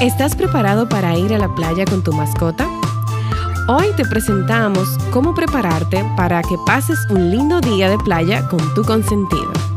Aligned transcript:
¿Estás 0.00 0.36
preparado 0.36 0.88
para 0.88 1.18
ir 1.18 1.34
a 1.34 1.38
la 1.38 1.52
playa 1.56 1.84
con 1.84 2.04
tu 2.04 2.12
mascota? 2.12 2.68
Hoy 3.66 3.88
te 3.96 4.04
presentamos 4.04 4.96
cómo 5.10 5.34
prepararte 5.34 6.04
para 6.16 6.40
que 6.42 6.54
pases 6.64 7.00
un 7.10 7.32
lindo 7.32 7.60
día 7.60 7.90
de 7.90 7.98
playa 7.98 8.46
con 8.48 8.60
tu 8.74 8.84
consentido. 8.84 9.67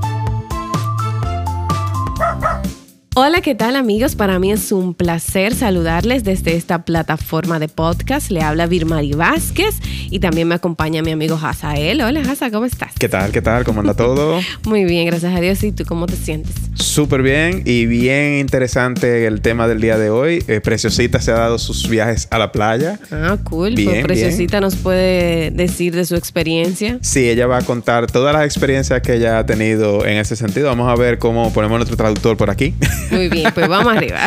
Hola, 3.24 3.42
¿qué 3.42 3.54
tal 3.54 3.76
amigos? 3.76 4.16
Para 4.16 4.40
mí 4.40 4.52
es 4.52 4.72
un 4.72 4.96
placer 4.96 5.54
saludarles 5.54 6.24
desde 6.24 6.56
esta 6.56 6.86
plataforma 6.86 7.60
de 7.60 7.68
podcast. 7.68 8.32
Le 8.32 8.42
habla 8.42 8.66
Virmari 8.66 9.14
Vázquez 9.14 9.76
y 10.10 10.18
también 10.20 10.48
me 10.48 10.56
acompaña 10.56 11.04
mi 11.04 11.12
amigo 11.12 11.40
Hazael. 11.40 12.02
Hola, 12.02 12.22
Haza, 12.22 12.50
¿cómo 12.50 12.66
estás? 12.66 12.94
¿Qué 12.98 13.08
tal? 13.08 13.32
¿Qué 13.32 13.44
tal? 13.44 13.64
¿Cómo 13.64 13.82
anda 13.82 13.94
todo? 13.94 14.40
Muy 14.64 14.86
bien, 14.86 15.06
gracias 15.06 15.36
a 15.36 15.40
Dios. 15.40 15.64
¿Y 15.64 15.72
tú 15.72 15.86
cómo 15.86 16.08
te 16.08 16.16
sientes? 16.16 16.56
Súper 16.74 17.22
bien 17.22 17.62
y 17.64 17.86
bien 17.86 18.40
interesante 18.40 19.28
el 19.28 19.42
tema 19.42 19.68
del 19.68 19.82
día 19.82 20.00
de 20.00 20.10
hoy. 20.10 20.44
Eh, 20.48 20.60
Preciosita 20.60 21.22
se 21.22 21.30
ha 21.30 21.36
dado 21.36 21.60
sus 21.60 21.88
viajes 21.90 22.28
a 22.32 22.40
la 22.40 22.52
playa. 22.52 23.00
Ah, 23.12 23.38
cool. 23.44 23.76
Bien, 23.76 23.92
pues 23.92 24.04
Preciosita 24.04 24.60
nos 24.62 24.78
puede 24.78 25.52
decir 25.52 25.94
de 25.96 26.06
su 26.06 26.16
experiencia. 26.16 26.98
Sí, 27.02 27.30
ella 27.30 27.46
va 27.46 27.60
a 27.60 27.62
contar 27.62 28.08
todas 28.08 28.34
las 28.34 28.46
experiencias 28.46 29.00
que 29.04 29.14
ella 29.14 29.38
ha 29.38 29.46
tenido 29.46 30.08
en 30.08 30.18
ese 30.18 30.36
sentido. 30.36 30.70
Vamos 30.70 30.90
a 30.90 30.96
ver 31.00 31.20
cómo 31.20 31.54
ponemos 31.54 31.78
nuestro 31.78 31.98
traductor 31.98 32.36
por 32.36 32.50
aquí. 32.50 32.74
Muy 33.12 33.30
bien, 33.30 33.52
pues 33.54 33.68
vamos 33.68 33.96
arriba. 33.96 34.20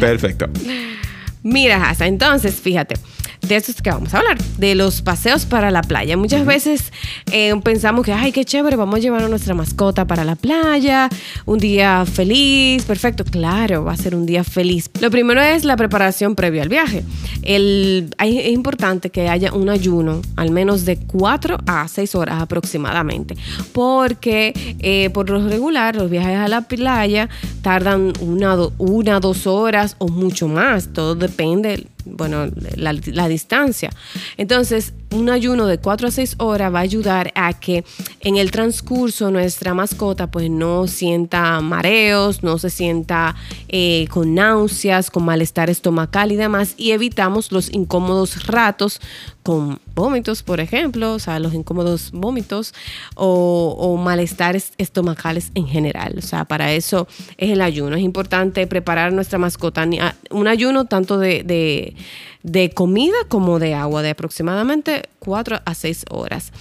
Perfecto. 0.00 0.48
Mira, 1.42 1.88
Hasa, 1.90 2.06
entonces, 2.06 2.54
fíjate 2.60 2.96
de 3.48 3.56
eso 3.56 3.72
es 3.72 3.80
que 3.80 3.90
vamos 3.90 4.12
a 4.14 4.18
hablar, 4.18 4.38
de 4.58 4.74
los 4.74 5.02
paseos 5.02 5.46
para 5.46 5.70
la 5.70 5.82
playa. 5.82 6.16
Muchas 6.16 6.44
veces 6.44 6.92
eh, 7.32 7.54
pensamos 7.64 8.04
que, 8.04 8.12
ay, 8.12 8.30
qué 8.30 8.44
chévere, 8.44 8.76
vamos 8.76 8.96
a 8.96 8.98
llevar 8.98 9.22
a 9.22 9.28
nuestra 9.28 9.54
mascota 9.54 10.06
para 10.06 10.24
la 10.24 10.36
playa, 10.36 11.08
un 11.46 11.58
día 11.58 12.04
feliz, 12.04 12.84
perfecto, 12.84 13.24
claro, 13.24 13.84
va 13.84 13.92
a 13.92 13.96
ser 13.96 14.14
un 14.14 14.26
día 14.26 14.44
feliz. 14.44 14.90
Lo 15.00 15.10
primero 15.10 15.40
es 15.40 15.64
la 15.64 15.76
preparación 15.76 16.34
previa 16.34 16.62
al 16.62 16.68
viaje. 16.68 17.02
El, 17.42 18.14
es 18.18 18.52
importante 18.52 19.10
que 19.10 19.28
haya 19.28 19.52
un 19.52 19.70
ayuno, 19.70 20.20
al 20.36 20.50
menos 20.50 20.84
de 20.84 20.98
4 20.98 21.58
a 21.66 21.88
6 21.88 22.14
horas 22.14 22.42
aproximadamente, 22.42 23.36
porque 23.72 24.52
eh, 24.80 25.10
por 25.10 25.30
lo 25.30 25.46
regular 25.48 25.96
los 25.96 26.10
viajes 26.10 26.36
a 26.36 26.48
la 26.48 26.62
playa 26.62 27.28
tardan 27.62 28.12
una, 28.20 28.56
una, 28.76 29.20
dos 29.20 29.46
horas 29.46 29.96
o 29.98 30.08
mucho 30.08 30.48
más, 30.48 30.92
todo 30.92 31.14
depende 31.14 31.86
bueno, 32.10 32.46
la, 32.76 33.28
distancia. 33.28 33.90
Entonces, 34.36 34.94
un 35.10 35.30
ayuno 35.30 35.66
de 35.66 35.78
4 35.78 36.08
a 36.08 36.10
6 36.10 36.36
horas 36.38 36.72
va 36.72 36.80
a 36.80 36.82
ayudar 36.82 37.32
a 37.34 37.52
que 37.52 37.84
en 38.20 38.36
el 38.36 38.50
transcurso 38.50 39.30
nuestra 39.30 39.74
mascota 39.74 40.30
pues 40.30 40.50
no 40.50 40.86
sienta 40.86 41.60
mareos, 41.60 42.42
no 42.42 42.58
se 42.58 42.70
sienta 42.70 43.34
eh, 43.68 44.06
con 44.10 44.34
náuseas, 44.34 45.10
con 45.10 45.24
malestar 45.24 45.70
estomacal 45.70 46.32
y 46.32 46.36
demás, 46.36 46.74
y 46.76 46.92
evitamos 46.92 47.52
los 47.52 47.72
incómodos 47.72 48.46
ratos 48.46 49.00
con 49.42 49.80
vómitos, 49.94 50.42
por 50.42 50.60
ejemplo, 50.60 51.14
o 51.14 51.18
sea, 51.18 51.38
los 51.38 51.54
incómodos 51.54 52.10
vómitos 52.12 52.74
o, 53.14 53.96
malestares 53.96 54.72
estomacales 54.76 55.50
en 55.54 55.66
general. 55.66 56.16
O 56.18 56.20
sea, 56.20 56.44
para 56.44 56.72
eso 56.74 57.08
es 57.38 57.50
el 57.50 57.62
ayuno. 57.62 57.96
Es 57.96 58.02
importante 58.02 58.66
preparar 58.66 59.12
nuestra 59.14 59.38
mascota. 59.38 59.88
Un 60.30 60.48
ayuno 60.48 60.84
tanto 60.84 61.18
de 61.18 61.42
de 61.42 61.94
comida 62.74 63.16
como 63.28 63.58
de 63.58 63.74
agua, 63.74 64.02
de 64.02 64.10
aproximadamente 64.10 65.02
4 65.18 65.60
a 65.64 65.74
6 65.74 66.04
horas. 66.10 66.52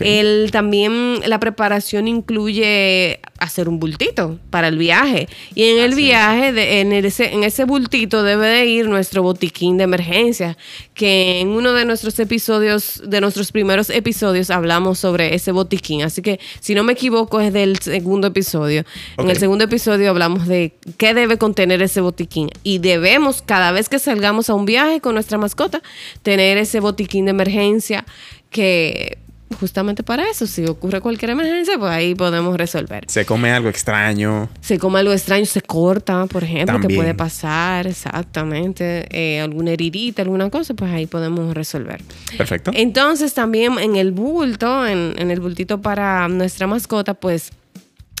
El, 0.00 0.50
también 0.50 1.20
la 1.26 1.38
preparación 1.40 2.08
incluye 2.08 3.20
hacer 3.38 3.68
un 3.68 3.78
bultito 3.80 4.38
para 4.50 4.68
el 4.68 4.78
viaje. 4.78 5.28
Y 5.54 5.64
en 5.64 5.78
el 5.78 5.94
viaje, 5.94 6.52
de, 6.52 6.80
en, 6.80 6.92
ese, 6.92 7.32
en 7.32 7.44
ese 7.44 7.64
bultito 7.64 8.22
debe 8.22 8.46
de 8.46 8.66
ir 8.66 8.88
nuestro 8.88 9.22
botiquín 9.22 9.76
de 9.76 9.84
emergencia, 9.84 10.56
que 10.94 11.40
en 11.40 11.48
uno 11.48 11.72
de 11.72 11.84
nuestros 11.84 12.18
episodios, 12.18 13.02
de 13.04 13.20
nuestros 13.20 13.52
primeros 13.52 13.90
episodios, 13.90 14.50
hablamos 14.50 14.98
sobre 14.98 15.34
ese 15.34 15.52
botiquín. 15.52 16.02
Así 16.02 16.22
que, 16.22 16.40
si 16.60 16.74
no 16.74 16.84
me 16.84 16.92
equivoco, 16.92 17.40
es 17.40 17.52
del 17.52 17.78
segundo 17.78 18.28
episodio. 18.28 18.84
En 19.18 19.28
el 19.30 19.36
segundo 19.36 19.64
episodio 19.64 20.10
hablamos 20.10 20.46
de 20.46 20.74
qué 20.96 21.14
debe 21.14 21.38
contener 21.38 21.82
ese 21.82 22.00
botiquín. 22.00 22.50
Y 22.62 22.78
debemos, 22.78 23.42
cada 23.42 23.72
vez 23.72 23.88
que 23.88 23.98
salgamos 23.98 24.50
a 24.50 24.54
un 24.54 24.64
viaje 24.64 25.00
con 25.00 25.14
nuestra 25.14 25.38
mascota, 25.38 25.82
tener 26.22 26.58
ese 26.58 26.80
botiquín 26.80 27.26
de 27.26 27.32
emergencia 27.32 28.04
que 28.50 29.18
justamente 29.58 30.02
para 30.02 30.28
eso, 30.28 30.46
si 30.46 30.66
ocurre 30.66 31.00
cualquier 31.00 31.30
emergencia, 31.30 31.78
pues 31.78 31.90
ahí 31.92 32.14
podemos 32.14 32.56
resolver. 32.56 33.04
Se 33.08 33.24
come 33.24 33.52
algo 33.52 33.68
extraño. 33.68 34.48
Se 34.60 34.78
come 34.78 35.00
algo 35.00 35.12
extraño, 35.12 35.46
se 35.46 35.62
corta, 35.62 36.26
por 36.26 36.44
ejemplo, 36.44 36.80
que 36.80 36.94
puede 36.94 37.14
pasar, 37.14 37.86
exactamente, 37.86 39.06
eh, 39.10 39.40
alguna 39.40 39.72
heridita, 39.72 40.22
alguna 40.22 40.50
cosa, 40.50 40.74
pues 40.74 40.90
ahí 40.92 41.06
podemos 41.06 41.54
resolver. 41.54 42.02
Perfecto. 42.36 42.72
Entonces 42.74 43.34
también 43.34 43.78
en 43.78 43.96
el 43.96 44.12
bulto, 44.12 44.86
en, 44.86 45.14
en 45.18 45.30
el 45.30 45.40
bultito 45.40 45.80
para 45.80 46.28
nuestra 46.28 46.66
mascota, 46.66 47.14
pues 47.14 47.50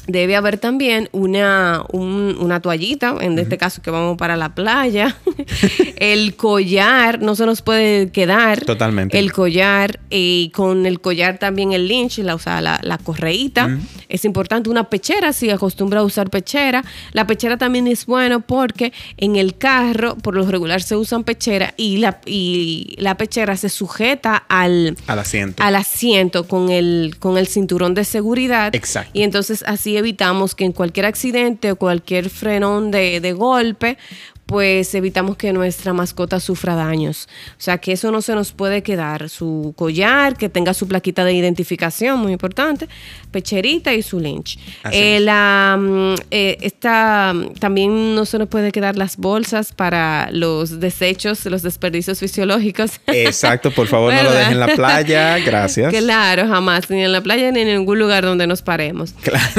Debe 0.06 0.36
haber 0.36 0.58
también 0.58 1.08
una, 1.12 1.84
una 1.90 2.60
toallita, 2.60 3.16
en 3.20 3.38
este 3.38 3.56
caso 3.56 3.80
que 3.80 3.90
vamos 3.90 4.18
para 4.18 4.36
la 4.36 4.54
playa. 4.54 5.16
el 5.96 6.36
collar 6.36 7.22
no 7.22 7.34
se 7.34 7.46
nos 7.46 7.62
puede 7.62 8.10
quedar. 8.10 8.64
Totalmente. 8.64 9.18
El 9.18 9.32
collar 9.32 10.00
y 10.10 10.50
con 10.54 10.84
el 10.84 11.00
collar 11.00 11.38
también 11.38 11.72
el 11.72 11.88
lynch, 11.88 12.18
la, 12.18 12.34
o 12.34 12.38
sea, 12.38 12.60
la, 12.60 12.80
la 12.82 12.98
correíta. 12.98 13.78
Es 14.08 14.24
importante 14.24 14.70
una 14.70 14.88
pechera, 14.90 15.32
si 15.32 15.50
acostumbra 15.50 16.00
a 16.00 16.04
usar 16.04 16.30
pechera. 16.30 16.84
La 17.12 17.26
pechera 17.26 17.56
también 17.56 17.86
es 17.86 18.06
bueno 18.06 18.40
porque 18.40 18.92
en 19.16 19.36
el 19.36 19.56
carro, 19.56 20.16
por 20.16 20.34
lo 20.34 20.46
regular, 20.46 20.82
se 20.82 20.96
usan 20.96 21.24
pechera 21.24 21.74
y 21.76 21.98
la, 21.98 22.20
y 22.26 22.94
la 22.98 23.16
pechera 23.16 23.56
se 23.56 23.68
sujeta 23.68 24.36
al, 24.48 24.96
al 25.06 25.18
asiento. 25.18 25.62
Al 25.62 25.76
asiento 25.76 26.46
con 26.46 26.70
el, 26.70 27.16
con 27.18 27.38
el 27.38 27.46
cinturón 27.46 27.94
de 27.94 28.04
seguridad. 28.04 28.74
Exacto. 28.74 29.10
Y 29.12 29.22
entonces 29.22 29.64
así 29.66 29.96
evitamos 29.96 30.54
que 30.54 30.64
en 30.64 30.72
cualquier 30.72 31.06
accidente 31.06 31.70
o 31.70 31.76
cualquier 31.76 32.30
frenón 32.30 32.90
de, 32.90 33.20
de 33.20 33.32
golpe 33.32 33.98
pues 34.46 34.94
evitamos 34.94 35.36
que 35.36 35.52
nuestra 35.52 35.92
mascota 35.92 36.38
sufra 36.38 36.74
daños. 36.74 37.28
O 37.52 37.62
sea, 37.62 37.78
que 37.78 37.92
eso 37.92 38.10
no 38.10 38.20
se 38.20 38.34
nos 38.34 38.52
puede 38.52 38.82
quedar. 38.82 39.28
Su 39.28 39.74
collar, 39.76 40.36
que 40.36 40.48
tenga 40.48 40.74
su 40.74 40.86
plaquita 40.86 41.24
de 41.24 41.32
identificación, 41.32 42.20
muy 42.20 42.32
importante, 42.32 42.88
pecherita 43.30 43.94
y 43.94 44.02
su 44.02 44.20
lynch. 44.20 44.58
Eh, 44.92 45.20
la, 45.20 45.78
mm, 45.80 46.14
eh, 46.30 46.58
esta, 46.60 47.34
también 47.58 48.14
no 48.14 48.26
se 48.26 48.38
nos 48.38 48.48
puede 48.48 48.70
quedar 48.70 48.96
las 48.96 49.16
bolsas 49.16 49.72
para 49.72 50.28
los 50.30 50.78
desechos, 50.78 51.44
los 51.46 51.62
desperdicios 51.62 52.18
fisiológicos. 52.18 53.00
Exacto, 53.06 53.70
por 53.70 53.86
favor, 53.86 54.12
no 54.12 54.22
lo 54.22 54.32
dejen 54.32 54.52
en 54.52 54.60
la 54.60 54.68
playa. 54.68 55.38
Gracias. 55.38 55.92
Claro, 55.92 56.46
jamás, 56.46 56.90
ni 56.90 57.02
en 57.02 57.12
la 57.12 57.22
playa 57.22 57.50
ni 57.50 57.60
en 57.60 57.68
ningún 57.68 57.98
lugar 57.98 58.24
donde 58.24 58.46
nos 58.46 58.60
paremos. 58.60 59.14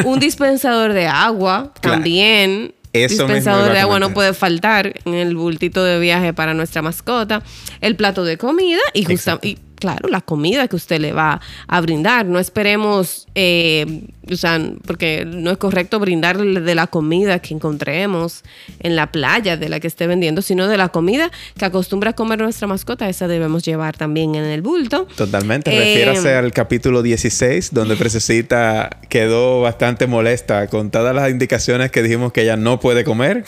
Un 0.05 0.19
dispensador 0.19 0.93
de 0.93 1.07
agua 1.07 1.71
también 1.81 2.73
eso 3.03 3.23
dispensador 3.23 3.71
de 3.71 3.79
agua 3.79 3.99
no 3.99 4.13
puede 4.13 4.33
faltar 4.33 4.93
en 5.05 5.13
el 5.13 5.35
bultito 5.35 5.83
de 5.83 5.99
viaje 5.99 6.33
para 6.33 6.53
nuestra 6.53 6.81
mascota, 6.81 7.43
el 7.81 7.95
plato 7.95 8.23
de 8.23 8.37
comida 8.37 8.79
y, 8.93 9.05
justamente 9.05 9.57
claro, 9.75 10.09
la 10.09 10.21
comida 10.21 10.67
que 10.67 10.75
usted 10.75 10.99
le 10.99 11.13
va 11.13 11.41
a 11.67 11.81
brindar. 11.81 12.25
No 12.25 12.39
esperemos, 12.39 13.27
eh, 13.35 14.03
o 14.31 14.35
sea, 14.35 14.59
porque 14.85 15.25
no 15.25 15.51
es 15.51 15.57
correcto 15.57 15.99
brindarle 15.99 16.61
de 16.61 16.75
la 16.75 16.87
comida 16.87 17.39
que 17.39 17.53
encontremos 17.53 18.43
en 18.79 18.95
la 18.95 19.11
playa, 19.11 19.57
de 19.57 19.69
la 19.69 19.79
que 19.79 19.87
esté 19.87 20.07
vendiendo, 20.07 20.41
sino 20.41 20.67
de 20.67 20.77
la 20.77 20.89
comida 20.89 21.31
que 21.57 21.65
acostumbra 21.65 22.11
a 22.11 22.13
comer 22.13 22.39
nuestra 22.39 22.67
mascota. 22.67 23.07
Esa 23.09 23.27
debemos 23.27 23.63
llevar 23.63 23.95
también 23.97 24.35
en 24.35 24.45
el 24.45 24.61
bulto. 24.61 25.07
Totalmente. 25.15 25.71
Refiérase 25.71 26.31
eh, 26.31 26.35
al 26.35 26.51
capítulo 26.51 27.01
16, 27.01 27.73
donde 27.73 27.95
Precesita 28.05 28.89
quedó 29.09 29.61
bastante 29.61 30.07
molesta 30.07 30.67
con 30.67 30.91
todas 30.91 31.15
las 31.15 31.29
indicaciones 31.29 31.91
que 31.91 32.01
dijimos 32.01 32.31
que 32.31 32.41
ella 32.41 32.57
no 32.57 32.79
puede 32.79 33.03
comer. 33.03 33.43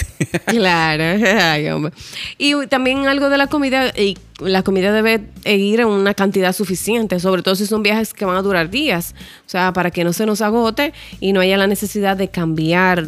claro. 0.45 1.19
y 2.37 2.67
también 2.67 3.07
algo 3.07 3.29
de 3.29 3.37
la 3.37 3.47
comida, 3.47 3.91
y 3.95 4.17
la 4.39 4.61
comida 4.61 4.91
debe 4.91 5.21
ir 5.45 5.79
en 5.79 5.87
una 5.87 6.13
cantidad 6.13 6.53
suficiente, 6.53 7.19
sobre 7.19 7.41
todo 7.41 7.55
si 7.55 7.65
son 7.65 7.81
viajes 7.81 8.13
que 8.13 8.25
van 8.25 8.37
a 8.37 8.41
durar 8.41 8.69
días, 8.69 9.15
o 9.45 9.49
sea, 9.49 9.73
para 9.73 9.89
que 9.91 10.03
no 10.03 10.13
se 10.13 10.25
nos 10.25 10.41
agote 10.41 10.93
y 11.19 11.33
no 11.33 11.39
haya 11.39 11.57
la 11.57 11.67
necesidad 11.67 12.17
de 12.17 12.27
cambiar 12.29 13.07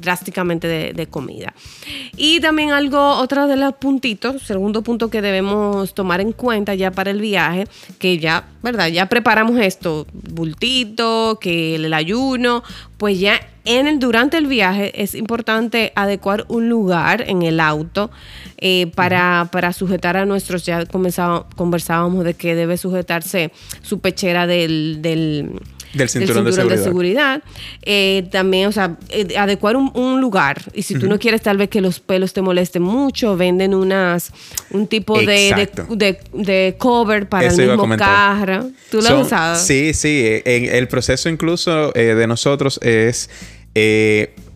drásticamente 0.00 0.92
de, 0.92 1.06
comida. 1.06 1.54
Y 2.16 2.40
también 2.40 2.70
algo, 2.70 2.98
otro 2.98 3.46
de 3.46 3.56
los 3.56 3.74
puntitos, 3.74 4.42
segundo 4.42 4.82
punto 4.82 5.08
que 5.10 5.22
debemos 5.22 5.94
tomar 5.94 6.20
en 6.20 6.32
cuenta 6.32 6.74
ya 6.74 6.90
para 6.90 7.10
el 7.10 7.20
viaje, 7.20 7.66
que 7.98 8.18
ya, 8.18 8.46
¿verdad? 8.62 8.88
Ya 8.88 9.06
preparamos 9.06 9.58
esto, 9.60 10.06
bultito, 10.12 11.38
que 11.40 11.76
el 11.76 11.94
ayuno, 11.94 12.62
pues 12.98 13.18
ya 13.18 13.40
en 13.64 13.86
el, 13.86 13.98
durante 13.98 14.36
el 14.36 14.46
viaje 14.46 15.02
es 15.02 15.14
importante 15.14 15.92
adecuar 15.94 16.44
un 16.48 16.68
lugar 16.68 17.24
en 17.28 17.42
el 17.42 17.60
auto 17.60 18.10
eh, 18.58 18.88
para, 18.94 19.48
para, 19.52 19.72
sujetar 19.72 20.16
a 20.16 20.26
nuestros, 20.26 20.66
ya 20.66 20.84
conversábamos 20.86 22.24
de 22.24 22.34
que 22.34 22.54
debe 22.54 22.76
sujetarse 22.76 23.52
su 23.82 24.00
pechera 24.00 24.46
del, 24.46 24.98
del 25.00 25.60
del 25.94 26.08
cinturón, 26.08 26.44
de 26.44 26.78
seguridad. 26.78 27.42
Eh, 27.82 28.28
también, 28.30 28.68
o 28.68 28.72
sea, 28.72 28.96
eh, 29.08 29.36
adecuar 29.36 29.76
un, 29.76 30.20
lugar. 30.20 30.62
Y 30.74 30.82
si 30.82 30.94
tú 30.98 31.08
no 31.08 31.18
quieres 31.18 31.42
tal 31.42 31.56
vez 31.56 31.68
que 31.68 31.80
los 31.80 32.00
pelos 32.00 32.32
te 32.32 32.42
molesten 32.42 32.82
mucho, 32.82 33.36
venden 33.36 33.74
unas 33.74 34.32
un 34.70 34.86
tipo 34.86 35.18
de, 35.18 35.68
de, 36.32 36.76
cover 36.78 37.28
para 37.28 37.48
el 37.48 37.56
mismo 37.56 37.96
carro. 37.96 38.70
¿Tú 38.90 39.00
lo 39.00 39.08
has 39.08 39.26
usado? 39.26 39.56
Sí, 39.56 39.94
sí. 39.94 40.42
el 40.44 40.88
proceso 40.88 41.28
incluso 41.28 41.92
de 41.92 42.26
nosotros 42.26 42.80
es... 42.82 43.30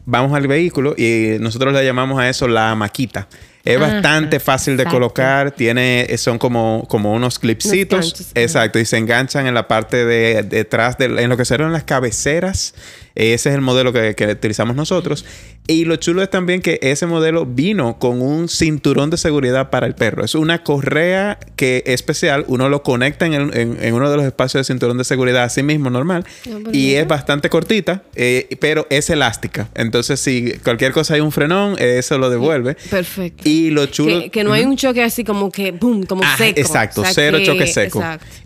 vamos 0.04 0.32
al 0.32 0.46
vehículo 0.48 0.94
y 0.96 1.36
nosotros 1.40 1.72
le 1.72 1.84
llamamos 1.84 2.18
a 2.20 2.28
eso 2.28 2.48
la 2.48 2.74
maquita. 2.74 3.28
Es 3.64 3.78
bastante 3.78 4.40
fácil 4.40 4.76
de 4.76 4.84
colocar, 4.86 5.52
tiene, 5.52 6.08
son 6.18 6.38
como, 6.38 6.84
como 6.88 7.12
unos 7.12 7.38
clipsitos. 7.38 8.32
exacto, 8.34 8.78
y 8.78 8.84
se 8.84 8.98
enganchan 8.98 9.46
en 9.46 9.54
la 9.54 9.68
parte 9.68 10.04
de 10.04 10.42
detrás, 10.42 10.98
de, 10.98 11.04
en 11.04 11.28
lo 11.28 11.36
que 11.36 11.44
serán 11.44 11.72
las 11.72 11.84
cabeceras 11.84 12.74
ese 13.14 13.50
es 13.50 13.54
el 13.54 13.60
modelo 13.60 13.92
que, 13.92 14.14
utilizamos 14.30 14.74
nosotros. 14.74 15.24
Y 15.68 15.84
lo 15.84 15.94
chulo 15.94 16.22
es 16.22 16.30
también 16.30 16.60
que 16.60 16.80
ese 16.82 17.06
modelo 17.06 17.46
vino 17.46 17.98
con 18.00 18.20
un 18.20 18.48
cinturón 18.48 19.10
de 19.10 19.16
seguridad 19.16 19.70
para 19.70 19.86
el 19.86 19.94
perro. 19.94 20.24
Es 20.24 20.34
una 20.34 20.64
correa 20.64 21.38
que 21.54 21.84
es 21.86 21.94
especial. 21.94 22.44
Uno 22.48 22.68
lo 22.68 22.82
conecta 22.82 23.26
en, 23.26 23.94
uno 23.94 24.10
de 24.10 24.16
los 24.16 24.26
espacios 24.26 24.66
de 24.66 24.72
cinturón 24.72 24.98
de 24.98 25.04
seguridad 25.04 25.44
así 25.44 25.62
mismo, 25.62 25.88
normal. 25.88 26.24
Ah, 26.48 26.70
y 26.72 26.94
es 26.94 27.06
bastante 27.06 27.48
cortita, 27.48 28.02
eh, 28.16 28.48
pero 28.58 28.88
es 28.90 29.08
elástica. 29.08 29.68
Entonces, 29.76 30.18
si 30.18 30.52
cualquier 30.64 30.90
cosa 30.90 31.14
hay 31.14 31.20
un 31.20 31.30
frenón, 31.30 31.76
eso 31.78 32.18
lo 32.18 32.28
devuelve. 32.28 32.74
Perfecto. 32.90 33.48
Y 33.48 33.70
lo 33.70 33.86
chulo... 33.86 34.30
Que, 34.32 34.42
no 34.42 34.52
hay 34.52 34.64
un 34.64 34.76
choque 34.76 35.02
así 35.02 35.22
como 35.22 35.52
que, 35.52 35.70
boom, 35.70 36.04
como 36.06 36.22
ah, 36.24 36.34
seco. 36.36 36.58
Exacto, 36.58 37.04
cero 37.06 37.38
choque 37.44 37.68
seco. 37.68 38.02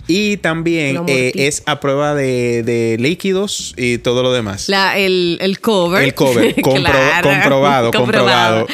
Y 0.07 0.37
también 0.37 1.03
eh, 1.09 1.33
es 1.35 1.63
a 1.67 1.81
prueba 1.81 2.15
de 2.15 2.97
líquidos 3.01 3.75
y 3.79 3.99
todo 3.99 4.23
lo 4.23 4.33
demás. 4.33 4.69
La, 4.69 4.99
el, 4.99 5.39
el 5.41 5.61
cover. 5.61 6.03
El 6.03 6.15
cover, 6.15 6.55
comprobado, 6.63 7.06
comprobado, 7.23 8.67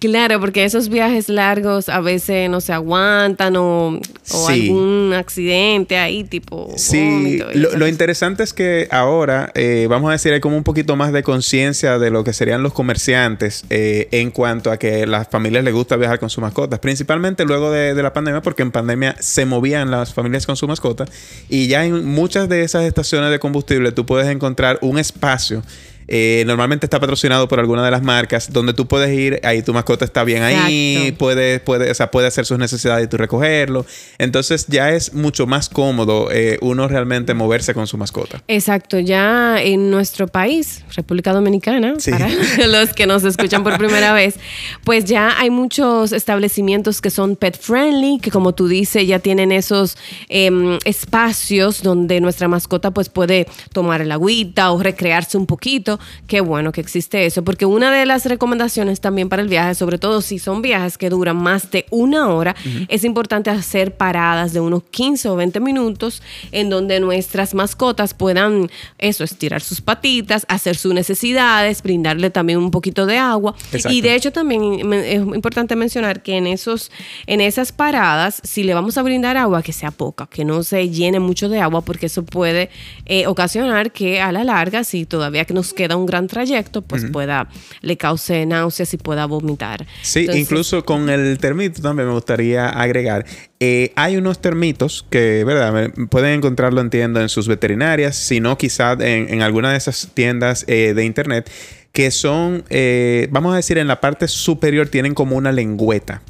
Claro, 0.00 0.40
porque 0.40 0.64
esos 0.64 0.88
viajes 0.88 1.28
largos 1.28 1.90
a 1.90 2.00
veces 2.00 2.48
no 2.48 2.62
se 2.62 2.72
aguantan 2.72 3.54
o, 3.56 4.00
o 4.32 4.48
algún 4.48 5.12
accidente 5.14 5.98
ahí, 5.98 6.24
tipo. 6.24 6.72
Sí, 6.76 7.38
lo, 7.52 7.86
interesante 7.86 8.42
es 8.42 8.54
que 8.54 8.88
ahora, 8.90 9.52
eh, 9.54 9.86
vamos 9.90 10.08
a 10.08 10.12
decir, 10.12 10.32
hay 10.32 10.40
como 10.40 10.56
un 10.56 10.64
poquito 10.64 10.96
más 10.96 11.12
de 11.12 11.22
conciencia 11.22 11.98
de 11.98 12.10
lo 12.10 12.24
que 12.24 12.32
serían 12.32 12.62
los 12.62 12.72
comerciantes 12.72 13.64
eh, 13.68 14.08
en 14.10 14.30
cuanto 14.30 14.70
a 14.70 14.78
que 14.78 15.06
las 15.06 15.28
familias 15.28 15.64
les 15.64 15.74
gusta 15.74 15.96
viajar 15.96 16.18
con 16.18 16.30
sus 16.30 16.40
mascotas, 16.40 16.78
principalmente 16.78 17.44
luego 17.44 17.70
de, 17.70 17.92
de 17.92 18.02
la 18.02 18.14
pandemia, 18.14 18.40
porque 18.40 18.62
en 18.62 18.70
pandemia 18.70 19.16
se 19.20 19.44
movían 19.44 19.90
las 19.90 20.14
familias 20.14 20.46
con 20.46 20.56
sus 20.56 20.66
mascotas 20.66 21.10
y 21.50 21.68
ya 21.68 21.84
en 21.84 22.06
muchas 22.06 22.48
de 22.48 22.62
esas 22.62 22.84
estaciones 22.84 23.30
de 23.30 23.38
combustible 23.38 23.92
tú 23.92 24.06
puedes 24.06 24.28
encontrar 24.28 24.78
un 24.80 24.98
espacio 24.98 25.62
eh, 26.12 26.42
normalmente 26.44 26.86
está 26.86 26.98
patrocinado 26.98 27.46
por 27.46 27.60
alguna 27.60 27.84
de 27.84 27.90
las 27.92 28.02
marcas 28.02 28.52
donde 28.52 28.74
tú 28.74 28.88
puedes 28.88 29.16
ir, 29.16 29.38
ahí 29.44 29.62
tu 29.62 29.72
mascota 29.72 30.04
está 30.04 30.24
bien 30.24 30.42
ahí, 30.42 31.14
puede, 31.16 31.60
puede, 31.60 31.88
o 31.88 31.94
sea, 31.94 32.10
puede 32.10 32.26
hacer 32.26 32.46
sus 32.46 32.58
necesidades 32.58 33.04
y 33.04 33.08
tú 33.08 33.16
recogerlo. 33.16 33.86
Entonces 34.18 34.66
ya 34.66 34.90
es 34.90 35.14
mucho 35.14 35.46
más 35.46 35.68
cómodo 35.68 36.28
eh, 36.32 36.58
uno 36.62 36.88
realmente 36.88 37.32
moverse 37.32 37.74
con 37.74 37.86
su 37.86 37.96
mascota. 37.96 38.42
Exacto, 38.48 38.98
ya 38.98 39.62
en 39.62 39.88
nuestro 39.92 40.26
país, 40.26 40.82
República 40.96 41.32
Dominicana, 41.32 41.94
para 42.10 42.28
los 42.66 42.92
que 42.92 43.06
nos 43.06 43.22
escuchan 43.22 43.62
por 43.62 43.78
primera 43.78 44.12
vez, 44.12 44.34
pues 44.82 45.04
ya 45.04 45.38
hay 45.38 45.50
muchos 45.50 46.10
establecimientos 46.10 47.00
que 47.00 47.10
son 47.10 47.36
pet 47.36 47.56
friendly, 47.56 48.18
que 48.20 48.32
como 48.32 48.52
tú 48.52 48.66
dices, 48.66 49.06
ya 49.06 49.20
tienen 49.20 49.52
esos 49.52 49.96
em, 50.28 50.76
espacios 50.84 51.84
donde 51.84 52.20
nuestra 52.20 52.48
mascota 52.48 52.90
pues 52.90 53.08
puede 53.08 53.46
tomar 53.72 54.00
el 54.00 54.10
agüita 54.10 54.72
o 54.72 54.82
recrearse 54.82 55.38
un 55.38 55.46
poquito 55.46 55.99
qué 56.26 56.40
bueno 56.40 56.72
que 56.72 56.80
existe 56.80 57.26
eso, 57.26 57.44
porque 57.44 57.66
una 57.66 57.92
de 57.92 58.06
las 58.06 58.26
recomendaciones 58.26 59.00
también 59.00 59.28
para 59.28 59.42
el 59.42 59.48
viaje, 59.48 59.74
sobre 59.74 59.98
todo 59.98 60.20
si 60.22 60.38
son 60.38 60.62
viajes 60.62 60.98
que 60.98 61.10
duran 61.10 61.36
más 61.36 61.70
de 61.70 61.86
una 61.90 62.28
hora, 62.28 62.54
es 62.88 63.04
importante 63.04 63.50
hacer 63.50 63.96
paradas 63.96 64.52
de 64.52 64.60
unos 64.60 64.82
15 64.90 65.28
o 65.28 65.36
20 65.36 65.60
minutos 65.60 66.22
en 66.52 66.70
donde 66.70 67.00
nuestras 67.00 67.54
mascotas 67.54 68.14
puedan 68.14 68.70
eso, 68.98 69.24
estirar 69.24 69.62
sus 69.62 69.80
patitas, 69.80 70.46
hacer 70.48 70.76
sus 70.76 70.94
necesidades, 70.94 71.82
brindarle 71.82 72.30
también 72.30 72.58
un 72.58 72.70
poquito 72.70 73.06
de 73.06 73.18
agua. 73.18 73.54
Y 73.88 74.00
de 74.00 74.14
hecho 74.14 74.32
también 74.32 74.92
es 74.92 75.20
importante 75.20 75.76
mencionar 75.76 76.22
que 76.22 76.36
en 76.36 76.46
esos 76.46 76.90
en 77.26 77.40
esas 77.40 77.72
paradas, 77.72 78.40
si 78.44 78.62
le 78.62 78.74
vamos 78.74 78.98
a 78.98 79.02
brindar 79.02 79.36
agua, 79.36 79.62
que 79.62 79.72
sea 79.72 79.90
poca, 79.90 80.26
que 80.26 80.44
no 80.44 80.62
se 80.62 80.88
llene 80.88 81.20
mucho 81.20 81.48
de 81.48 81.60
agua, 81.60 81.82
porque 81.82 82.06
eso 82.06 82.24
puede 82.24 82.70
eh, 83.06 83.26
ocasionar 83.26 83.92
que 83.92 84.20
a 84.20 84.32
la 84.32 84.44
larga, 84.44 84.84
si 84.84 85.06
todavía 85.06 85.44
que 85.44 85.54
nos 85.54 85.72
queda 85.80 85.96
un 85.96 86.04
gran 86.04 86.26
trayecto, 86.26 86.82
pues 86.82 87.06
pueda, 87.06 87.48
le 87.80 87.96
cause 87.96 88.44
náuseas 88.44 88.92
y 88.92 88.98
pueda 88.98 89.24
vomitar. 89.24 89.86
Sí, 90.02 90.26
incluso 90.34 90.84
con 90.84 91.08
el 91.08 91.38
termito 91.38 91.80
también 91.80 92.08
me 92.08 92.14
gustaría 92.14 92.68
agregar. 92.68 93.24
Eh, 93.60 93.92
hay 93.96 94.18
unos 94.18 94.42
termitos 94.42 95.06
que, 95.08 95.42
¿verdad? 95.44 95.90
Pueden 96.10 96.34
encontrarlo, 96.34 96.82
entiendo, 96.82 97.20
en 97.20 97.30
sus 97.30 97.48
veterinarias, 97.48 98.14
si 98.16 98.40
no, 98.40 98.58
quizás 98.58 98.98
en, 99.00 99.40
alguna 99.40 99.72
de 99.72 99.78
esas 99.78 100.10
tiendas 100.12 100.66
eh, 100.68 100.92
de 100.94 101.04
internet, 101.06 101.50
que 101.92 102.10
son, 102.10 102.64
eh, 102.68 103.28
vamos 103.30 103.54
a 103.54 103.56
decir, 103.56 103.78
en 103.78 103.88
la 103.88 104.00
parte 104.00 104.28
superior 104.28 104.88
tienen 104.88 105.14
como 105.14 105.36
una 105.36 105.50
lengüeta 105.50 106.22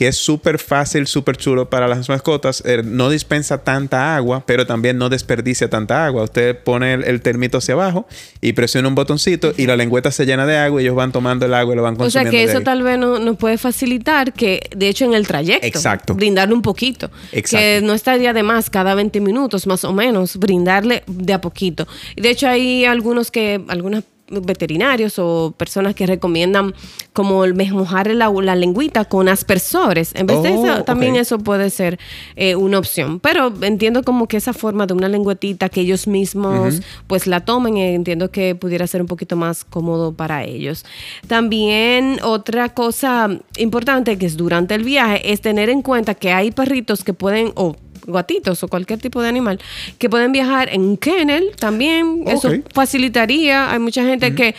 que 0.00 0.08
es 0.08 0.16
súper 0.16 0.58
fácil, 0.58 1.06
súper 1.06 1.36
chulo 1.36 1.68
para 1.68 1.86
las 1.86 2.08
mascotas. 2.08 2.62
Eh, 2.64 2.80
no 2.82 3.10
dispensa 3.10 3.64
tanta 3.64 4.16
agua, 4.16 4.42
pero 4.46 4.66
también 4.66 4.96
no 4.96 5.10
desperdicia 5.10 5.68
tanta 5.68 6.06
agua. 6.06 6.22
Usted 6.22 6.56
pone 6.56 6.94
el, 6.94 7.20
termito 7.20 7.58
hacia 7.58 7.74
abajo 7.74 8.06
y 8.40 8.54
presiona 8.54 8.88
un 8.88 8.94
botoncito 8.94 9.52
y 9.58 9.66
la 9.66 9.76
lengüeta 9.76 10.10
se 10.10 10.24
llena 10.24 10.46
de 10.46 10.56
agua 10.56 10.80
y 10.80 10.86
ellos 10.86 10.96
van 10.96 11.12
tomando 11.12 11.44
el 11.44 11.52
agua 11.52 11.74
y 11.74 11.76
lo 11.76 11.82
van 11.82 11.96
consumiendo. 11.96 12.30
O 12.30 12.32
sea 12.32 12.46
que 12.46 12.50
eso 12.50 12.62
tal 12.62 12.82
vez 12.82 12.98
nos 12.98 13.36
puede 13.36 13.58
facilitar 13.58 14.32
que, 14.32 14.70
de 14.74 14.88
hecho, 14.88 15.04
en 15.04 15.12
el 15.12 15.26
trayecto, 15.26 15.66
Exacto. 15.66 16.14
brindarle 16.14 16.54
un 16.54 16.62
poquito. 16.62 17.10
Exacto. 17.32 17.58
Que 17.58 17.82
no 17.82 17.92
estaría 17.92 18.32
de 18.32 18.42
más 18.42 18.70
cada 18.70 18.94
20 18.94 19.20
minutos 19.20 19.66
más 19.66 19.84
o 19.84 19.92
menos, 19.92 20.38
brindarle 20.38 21.02
de 21.08 21.34
a 21.34 21.42
poquito. 21.42 21.86
De 22.16 22.30
hecho, 22.30 22.48
hay 22.48 22.86
algunos 22.86 23.30
que, 23.30 23.62
algunas 23.68 24.04
veterinarios 24.30 25.18
o 25.18 25.52
personas 25.56 25.94
que 25.94 26.06
recomiendan 26.06 26.74
como 27.12 27.44
mojar 27.72 28.08
la, 28.14 28.30
la 28.30 28.54
lengüita 28.54 29.04
con 29.04 29.28
aspersores. 29.28 30.12
En 30.14 30.26
vez 30.26 30.42
de 30.42 30.50
eso, 30.50 30.78
oh, 30.80 30.84
también 30.84 31.16
eso 31.16 31.38
puede 31.38 31.70
ser 31.70 31.98
eh, 32.36 32.54
una 32.54 32.78
opción. 32.78 33.20
Pero 33.20 33.52
entiendo 33.62 34.02
como 34.02 34.28
que 34.28 34.36
esa 34.36 34.52
forma 34.52 34.86
de 34.86 34.94
una 34.94 35.08
lengüetita 35.08 35.68
que 35.68 35.80
ellos 35.80 36.06
mismos 36.06 36.80
pues 37.06 37.26
la 37.26 37.44
tomen, 37.44 37.76
eh, 37.76 37.94
entiendo 37.94 38.30
que 38.30 38.54
pudiera 38.54 38.86
ser 38.86 39.00
un 39.00 39.06
poquito 39.06 39.36
más 39.36 39.64
cómodo 39.64 40.12
para 40.12 40.44
ellos. 40.44 40.84
También 41.26 42.18
otra 42.22 42.70
cosa 42.70 43.28
importante 43.56 44.16
que 44.18 44.26
es 44.26 44.36
durante 44.36 44.74
el 44.74 44.84
viaje 44.84 45.32
es 45.32 45.40
tener 45.40 45.68
en 45.68 45.82
cuenta 45.82 46.14
que 46.14 46.32
hay 46.32 46.50
perritos 46.50 47.04
que 47.04 47.12
pueden, 47.12 47.52
o 47.56 47.76
gatitos 48.06 48.62
o 48.62 48.68
cualquier 48.68 49.00
tipo 49.00 49.22
de 49.22 49.28
animal 49.28 49.60
que 49.98 50.08
pueden 50.08 50.32
viajar 50.32 50.68
en 50.72 50.96
kennel 50.96 51.50
también. 51.58 52.24
Eso 52.26 52.50
facilitaría. 52.72 53.70
Hay 53.70 53.78
mucha 53.78 54.04
gente 54.04 54.34
que 54.34 54.54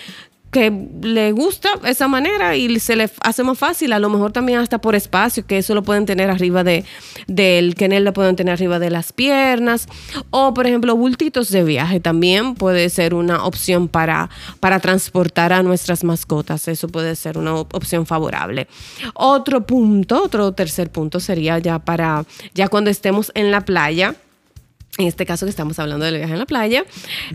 que 0.51 0.87
le 1.01 1.31
gusta 1.31 1.69
esa 1.85 2.07
manera 2.07 2.55
y 2.55 2.79
se 2.79 2.95
le 2.95 3.09
hace 3.21 3.43
más 3.43 3.57
fácil, 3.57 3.93
a 3.93 3.99
lo 3.99 4.09
mejor 4.09 4.33
también 4.33 4.59
hasta 4.59 4.79
por 4.79 4.95
espacio, 4.95 5.45
que 5.45 5.57
eso 5.57 5.73
lo 5.73 5.83
pueden 5.83 6.05
tener 6.05 6.29
arriba 6.29 6.63
de 6.63 6.83
del 7.27 7.75
kennel, 7.75 8.03
lo 8.03 8.13
pueden 8.13 8.35
tener 8.35 8.53
arriba 8.53 8.77
de 8.77 8.89
las 8.89 9.13
piernas, 9.13 9.87
o 10.29 10.53
por 10.53 10.67
ejemplo 10.67 10.95
bultitos 10.95 11.49
de 11.49 11.63
viaje 11.63 11.99
también 11.99 12.55
puede 12.55 12.89
ser 12.89 13.13
una 13.13 13.45
opción 13.45 13.87
para, 13.87 14.29
para 14.59 14.79
transportar 14.79 15.53
a 15.53 15.63
nuestras 15.63 16.03
mascotas, 16.03 16.67
eso 16.67 16.89
puede 16.89 17.15
ser 17.15 17.37
una 17.37 17.55
opción 17.55 18.05
favorable. 18.05 18.67
Otro 19.13 19.65
punto, 19.65 20.23
otro 20.23 20.51
tercer 20.51 20.91
punto 20.91 21.19
sería 21.19 21.59
ya 21.59 21.79
para, 21.79 22.25
ya 22.53 22.67
cuando 22.67 22.89
estemos 22.89 23.31
en 23.35 23.51
la 23.51 23.61
playa, 23.61 24.15
en 24.97 25.07
este 25.07 25.25
caso 25.25 25.45
que 25.45 25.49
estamos 25.49 25.79
hablando 25.79 26.05
del 26.05 26.17
viaje 26.17 26.33
en 26.33 26.39
la 26.39 26.45
playa, 26.45 26.83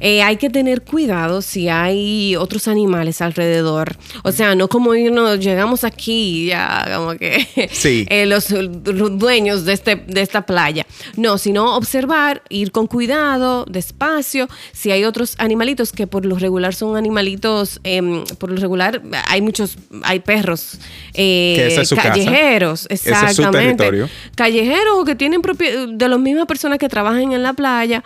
eh, 0.00 0.22
hay 0.22 0.36
que 0.36 0.50
tener 0.50 0.82
cuidado 0.82 1.40
si 1.40 1.70
hay 1.70 2.36
otros 2.36 2.68
animales 2.68 3.22
alrededor. 3.22 3.96
O 4.24 4.32
sea, 4.32 4.54
no 4.54 4.68
como 4.68 4.94
irnos, 4.94 5.40
llegamos 5.40 5.82
aquí 5.82 6.48
ya 6.48 6.86
como 6.94 7.16
que 7.16 7.48
eh, 8.10 8.26
los, 8.26 8.48
dueños 8.48 9.64
de, 9.64 9.72
este, 9.72 9.96
de 9.96 10.20
esta 10.20 10.44
playa. 10.44 10.86
No, 11.16 11.38
sino 11.38 11.76
observar, 11.76 12.42
ir 12.50 12.72
con 12.72 12.86
cuidado, 12.86 13.64
despacio. 13.64 14.48
Si 14.72 14.90
hay 14.90 15.04
otros 15.04 15.34
animalitos 15.38 15.92
que 15.92 16.06
por 16.06 16.26
lo 16.26 16.36
regular 16.36 16.74
son 16.74 16.94
animalitos, 16.94 17.80
em, 17.84 18.24
por 18.38 18.50
lo 18.50 18.56
regular 18.56 19.00
hay 19.28 19.40
muchos, 19.40 19.78
hay 20.02 20.20
perros 20.20 20.78
eh, 21.14 21.82
callejeros, 21.96 22.86
exactamente. 22.90 24.06
callejeros 24.34 25.06
que 25.06 25.14
tienen 25.14 25.40
de 25.40 26.08
las 26.08 26.18
mismas 26.18 26.44
personas 26.44 26.78
que 26.78 26.88
trabajan 26.90 27.32
en 27.32 27.42
la 27.42 27.45
la 27.46 27.52
playa, 27.54 28.04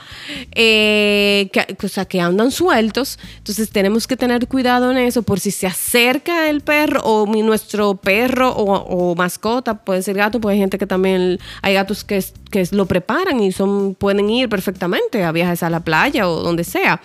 eh, 0.54 1.48
que, 1.52 1.76
o 1.86 1.88
sea, 1.88 2.04
que 2.04 2.20
andan 2.20 2.50
sueltos. 2.50 3.18
Entonces 3.38 3.70
tenemos 3.70 4.06
que 4.06 4.16
tener 4.16 4.46
cuidado 4.48 4.90
en 4.90 4.98
eso 4.98 5.22
por 5.22 5.40
si 5.40 5.50
se 5.50 5.66
acerca 5.66 6.48
el 6.48 6.60
perro 6.60 7.00
o 7.02 7.26
nuestro 7.26 7.96
perro 7.96 8.50
o, 8.50 9.14
mascota, 9.14 9.74
puede 9.84 10.02
ser 10.02 10.16
gato, 10.16 10.40
pues 10.40 10.54
hay 10.54 10.58
gente 10.58 10.78
que 10.78 10.86
también, 10.86 11.38
hay 11.62 11.74
gatos 11.74 12.04
que, 12.04 12.22
que 12.50 12.66
lo 12.72 12.86
preparan 12.86 13.40
y 13.40 13.52
son 13.52 13.94
pueden 13.94 14.28
ir 14.30 14.48
perfectamente 14.48 15.24
a 15.24 15.32
viajes 15.32 15.62
a 15.62 15.70
la 15.70 15.80
playa 15.80 16.28
o 16.28 16.42
donde 16.42 16.64
sea. 16.64 17.00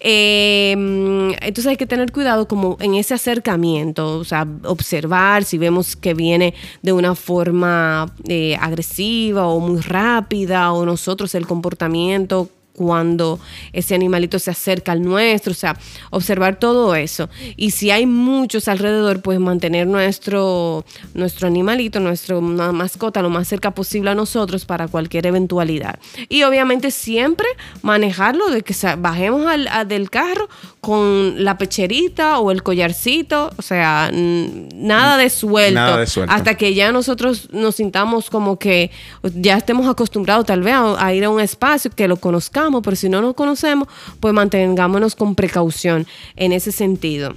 Em, 0.00 1.32
entonces 1.40 1.66
hay 1.66 1.76
que 1.76 1.86
tener 1.86 2.12
cuidado 2.12 2.46
como 2.46 2.76
en 2.80 2.94
ese 2.94 3.14
acercamiento, 3.14 4.18
o 4.18 4.24
sea, 4.24 4.46
observar 4.64 5.44
si 5.44 5.58
vemos 5.58 5.96
que 5.96 6.14
viene 6.14 6.54
de 6.82 6.92
una 6.92 7.14
forma 7.14 8.12
eh, 8.28 8.56
agresiva 8.60 9.46
o 9.46 9.60
muy 9.60 9.80
rápida 9.80 10.72
o 10.72 10.84
nosotros 10.84 11.34
el 11.34 11.46
comportamiento 11.46 11.57
comportamiento, 11.58 12.48
cuando 12.78 13.40
ese 13.72 13.96
animalito 13.96 14.38
se 14.38 14.52
acerca 14.52 14.92
al 14.92 15.02
nuestro, 15.02 15.50
o 15.50 15.56
sea, 15.56 15.76
observar 16.10 16.60
todo 16.60 16.94
eso. 16.94 17.28
Y 17.56 17.72
si 17.72 17.90
hay 17.90 18.06
muchos 18.06 18.68
alrededor, 18.68 19.20
pues 19.20 19.40
mantener 19.40 19.88
nuestro, 19.88 20.84
nuestro 21.12 21.48
animalito, 21.48 21.98
nuestra 21.98 22.40
mascota 22.40 23.20
lo 23.20 23.30
más 23.30 23.48
cerca 23.48 23.72
posible 23.72 24.10
a 24.10 24.14
nosotros 24.14 24.64
para 24.64 24.86
cualquier 24.86 25.26
eventualidad. 25.26 25.98
Y 26.28 26.44
obviamente 26.44 26.92
siempre 26.92 27.48
manejarlo 27.82 28.48
de 28.48 28.62
que 28.62 28.76
bajemos 28.96 29.44
al, 29.48 29.88
del 29.88 30.08
carro 30.08 30.48
con 30.80 31.42
la 31.42 31.58
pecherita 31.58 32.38
o 32.38 32.52
el 32.52 32.62
collarcito, 32.62 33.50
o 33.56 33.62
sea, 33.62 34.12
nada 34.12 35.16
de 35.16 35.30
suelto. 35.30 35.80
Nada 35.80 35.96
de 35.96 36.06
suelto. 36.06 36.32
Hasta 36.32 36.54
que 36.54 36.74
ya 36.74 36.92
nosotros 36.92 37.48
nos 37.50 37.74
sintamos 37.74 38.30
como 38.30 38.56
que 38.56 38.92
ya 39.34 39.56
estemos 39.56 39.88
acostumbrados 39.88 40.46
tal 40.46 40.62
vez 40.62 40.76
a 40.76 41.12
ir 41.12 41.24
a 41.24 41.30
un 41.30 41.40
espacio 41.40 41.90
que 41.90 42.06
lo 42.06 42.18
conozcamos 42.18 42.67
pero 42.82 42.96
si 42.96 43.08
no 43.08 43.20
nos 43.20 43.34
conocemos, 43.34 43.88
pues 44.20 44.34
mantengámonos 44.34 45.14
con 45.14 45.34
precaución 45.34 46.06
en 46.36 46.52
ese 46.52 46.72
sentido. 46.72 47.34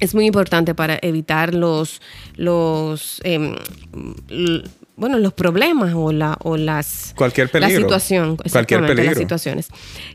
Es 0.00 0.14
muy 0.14 0.26
importante 0.26 0.74
para 0.74 0.98
evitar 1.00 1.54
los, 1.54 2.00
los 2.36 3.20
em, 3.24 3.54
bueno, 4.94 5.18
los 5.18 5.32
problemas 5.32 5.94
o, 5.94 6.12
la, 6.12 6.36
o 6.42 6.56
las... 6.56 7.14
Cualquier 7.16 7.50
peligro. 7.50 7.74
La 7.74 7.82
situación. 7.82 8.36
Cualquier 8.36 8.80
peligro. 8.82 9.04
Las 9.04 9.18
situaciones. 9.18 9.68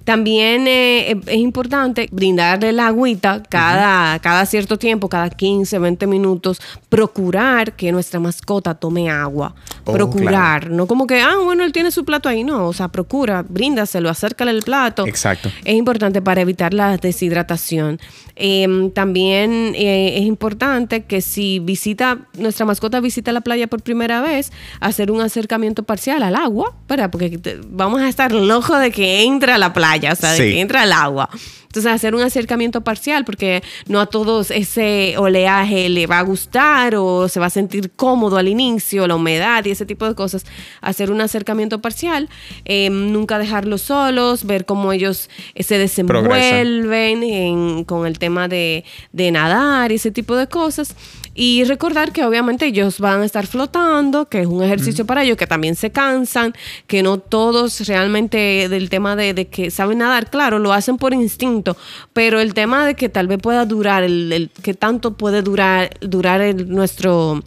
También 0.04 0.68
eh, 0.68 1.20
es 1.26 1.38
importante 1.38 2.08
brindarle 2.12 2.72
la 2.72 2.88
agüita 2.88 3.42
cada, 3.50 4.20
cada 4.20 4.46
cierto 4.46 4.78
tiempo, 4.78 5.10
cada 5.10 5.30
15, 5.30 5.80
20 5.80 6.08
minutos, 6.08 6.62
procurar 6.90 7.76
que 7.76 7.92
nuestra 7.92 8.20
mascota 8.20 8.76
tome 8.76 9.10
agua. 9.10 9.56
Oh, 9.84 9.94
procurar. 9.94 10.70
No 10.70 10.86
como 10.86 11.08
que, 11.08 11.22
ah, 11.22 11.38
bueno, 11.44 11.64
él 11.64 11.72
tiene 11.72 11.92
su 11.92 12.06
plato 12.06 12.30
ahí. 12.30 12.44
No, 12.44 12.68
o 12.68 12.74
sea, 12.74 12.88
procura, 12.88 13.44
bríndaselo, 13.48 14.10
acércale 14.10 14.52
el 14.52 14.62
plato. 14.62 15.08
Exacto. 15.08 15.50
Es 15.66 15.76
importante 15.76 16.22
para 16.22 16.42
evitar 16.42 16.74
la 16.74 16.98
deshidratación. 16.98 18.00
Em, 18.36 18.92
también 18.92 19.74
eh, 19.76 20.20
es 20.20 20.24
importante 20.24 21.06
que 21.06 21.22
si 21.22 21.58
visita, 21.58 22.20
nuestra 22.38 22.68
mascota 22.68 23.00
visita 23.00 23.32
la 23.32 23.42
playa 23.42 23.66
por 23.66 23.82
primera 23.82 24.22
vez, 24.22 24.52
hacer 24.80 25.12
un 25.12 25.22
acercamiento 25.22 25.84
parcial 25.84 26.24
al 26.24 26.36
agua, 26.36 26.76
¿verdad? 26.88 27.10
Porque 27.10 27.40
vamos 27.68 28.02
a 28.02 28.10
estar 28.10 28.32
locos 28.32 28.80
de 28.80 28.92
que 28.92 29.24
entre 29.24 29.52
a 29.52 29.58
la 29.58 29.74
playa, 29.74 30.14
o 30.14 30.16
sea, 30.16 30.34
de 30.34 30.40
que 30.40 30.62
entre 30.62 30.80
al 30.80 30.92
agua. 30.92 31.30
Entonces, 31.68 31.92
hacer 31.92 32.16
un 32.16 32.22
acercamiento 32.22 32.82
parcial, 32.82 33.26
porque 33.26 33.62
no 33.88 34.00
a 34.00 34.08
todos 34.08 34.52
ese 34.52 35.16
oleaje 35.18 35.90
le 35.90 36.08
va 36.08 36.20
a 36.20 36.24
gustar 36.24 36.96
o 36.96 37.28
se 37.28 37.40
va 37.40 37.48
a 37.48 37.52
sentir 37.52 37.92
cómodo 37.92 38.38
al 38.38 38.48
inicio, 38.48 39.06
la 39.06 39.16
humedad 39.16 39.64
y 39.66 39.72
ese 39.72 39.86
tipo 39.86 40.08
de 40.08 40.16
cosas. 40.16 40.46
Hacer 40.82 41.12
un 41.12 41.22
acercamiento 41.22 41.80
parcial, 41.80 42.30
em, 42.66 43.12
nunca 43.12 43.38
dejarlos 43.38 43.84
solos, 43.84 44.46
ver 44.46 44.66
cómo 44.66 44.92
ellos 44.92 45.30
eh, 45.56 45.64
se 45.64 45.78
desenvuelven 45.78 47.84
con 47.84 48.08
el 48.08 48.18
tema 48.18 48.48
de, 48.48 48.84
de 49.12 49.32
nadar 49.32 49.92
y 49.92 49.96
ese 49.96 50.12
tipo 50.12 50.36
de 50.36 50.48
cosas. 50.48 50.96
Y 51.40 51.66
recordar 51.66 52.14
que 52.14 52.26
obviamente 52.26 52.66
ellos 52.66 53.00
van 53.00 53.22
a 53.22 53.26
estar 53.26 53.46
flotando, 53.46 54.28
que 54.28 54.42
es 54.42 54.48
un 54.48 54.64
ejercicio 54.64 55.06
para 55.06 55.22
ellos, 55.22 55.38
que 55.38 55.46
también 55.46 55.76
se 55.76 55.92
cansan, 55.92 56.56
que 56.88 57.04
no 57.04 57.20
todos 57.20 57.88
realmente 57.88 58.68
del 58.70 58.90
tema 58.90 59.16
de, 59.16 59.46
que 59.46 59.70
saben 59.70 60.00
nadar, 60.00 60.32
claro, 60.32 60.58
lo 60.58 60.74
hacen 60.74 60.98
por 60.98 61.14
instinto, 61.14 61.78
pero 62.12 62.40
el 62.40 62.56
tema 62.56 62.88
de 62.88 62.96
que 62.96 63.08
tal 63.08 63.28
vez 63.28 63.38
pueda 63.38 63.68
durar, 63.68 64.02
el, 64.02 64.50
que 64.64 64.74
tanto 64.74 65.16
puede 65.16 65.44
durar, 65.44 65.92
durar 66.02 66.42
el, 66.42 66.70
nuestro, 66.70 67.44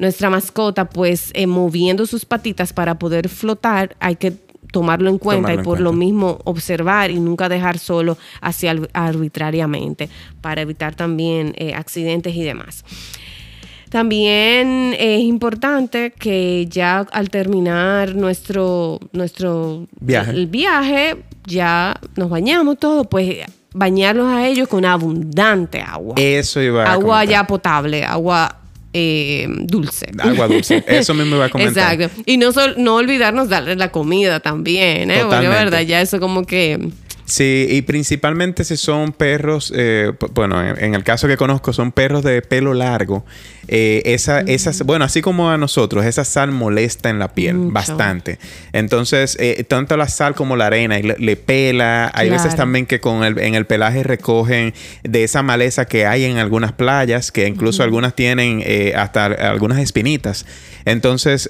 nuestra 0.00 0.30
mascota, 0.30 0.90
pues 0.90 1.30
eh, 1.34 1.46
moviendo 1.46 2.06
sus 2.06 2.24
patitas 2.24 2.72
para 2.72 2.98
poder 2.98 3.28
flotar, 3.28 3.94
hay 4.00 4.16
que 4.16 4.32
tomarlo 4.72 5.10
en 5.10 5.18
cuenta 5.18 5.54
y 5.54 5.58
por 5.58 5.78
lo 5.78 5.92
mismo 5.92 6.40
observar 6.42 7.12
y 7.12 7.20
nunca 7.20 7.48
dejar 7.48 7.78
solo 7.78 8.18
hacia 8.40 8.74
arbitrariamente 8.92 10.08
para 10.40 10.60
evitar 10.60 10.96
también 10.96 11.54
eh, 11.56 11.72
accidentes 11.74 12.34
y 12.34 12.42
demás. 12.42 12.84
También 13.90 14.94
es 14.98 15.20
importante 15.20 16.10
que 16.10 16.66
ya 16.68 17.00
al 17.12 17.30
terminar 17.30 18.14
nuestro, 18.14 19.00
nuestro 19.12 19.86
viaje. 20.00 20.32
El 20.32 20.46
viaje, 20.46 21.16
ya 21.46 21.98
nos 22.16 22.28
bañamos 22.28 22.78
todo, 22.78 23.04
pues 23.04 23.38
bañarlos 23.72 24.26
a 24.26 24.46
ellos 24.46 24.68
con 24.68 24.84
abundante 24.84 25.80
agua. 25.80 26.14
Eso 26.18 26.60
iba 26.60 26.84
a 26.84 26.92
Agua 26.92 27.24
ya 27.24 27.46
potable, 27.46 28.04
agua 28.04 28.58
eh, 28.92 29.46
dulce. 29.48 30.10
Agua 30.18 30.48
dulce. 30.48 30.84
Eso 30.86 31.14
mismo 31.14 31.36
iba 31.36 31.46
a 31.46 31.48
comentar. 31.48 31.94
Exacto. 31.94 32.22
Y 32.26 32.36
no, 32.36 32.50
no 32.76 32.96
olvidarnos 32.96 33.48
darle 33.48 33.76
la 33.76 33.90
comida 33.90 34.40
también, 34.40 35.10
¿eh? 35.10 35.22
Porque, 35.28 35.48
verdad, 35.48 35.80
ya 35.82 36.00
eso 36.00 36.20
como 36.20 36.44
que 36.44 36.90
Sí, 37.28 37.66
y 37.68 37.82
principalmente 37.82 38.64
si 38.64 38.78
son 38.78 39.12
perros, 39.12 39.70
eh, 39.76 40.12
bueno, 40.32 40.66
en, 40.66 40.94
el 40.94 41.04
caso 41.04 41.28
que 41.28 41.36
conozco, 41.36 41.74
son 41.74 41.92
perros 41.92 42.24
de 42.24 42.40
pelo 42.40 42.72
largo. 42.72 43.22
Eh, 43.68 44.00
esa, 44.06 44.40
esas, 44.40 44.82
bueno, 44.84 45.04
así 45.04 45.20
como 45.20 45.50
a 45.50 45.58
nosotros, 45.58 46.06
esa 46.06 46.24
sal 46.24 46.52
molesta 46.52 47.10
en 47.10 47.18
la 47.18 47.28
piel 47.28 47.58
bastante. 47.58 48.38
Entonces, 48.72 49.36
eh, 49.38 49.62
tanto 49.68 49.98
la 49.98 50.08
sal 50.08 50.34
como 50.34 50.56
la 50.56 50.68
arena 50.68 50.98
le, 50.98 51.36
pela. 51.36 52.10
Hay 52.14 52.30
veces 52.30 52.56
también 52.56 52.86
que 52.86 52.98
con 52.98 53.22
el, 53.22 53.38
en 53.38 53.54
el 53.54 53.66
pelaje 53.66 54.02
recogen 54.02 54.72
de 55.02 55.22
esa 55.22 55.42
maleza 55.42 55.84
que 55.84 56.06
hay 56.06 56.24
en 56.24 56.38
algunas 56.38 56.72
playas, 56.72 57.30
que 57.30 57.46
incluso 57.46 57.82
algunas 57.82 58.14
tienen 58.16 58.64
hasta 58.96 59.26
algunas 59.26 59.80
espinitas. 59.80 60.46
Entonces, 60.86 61.46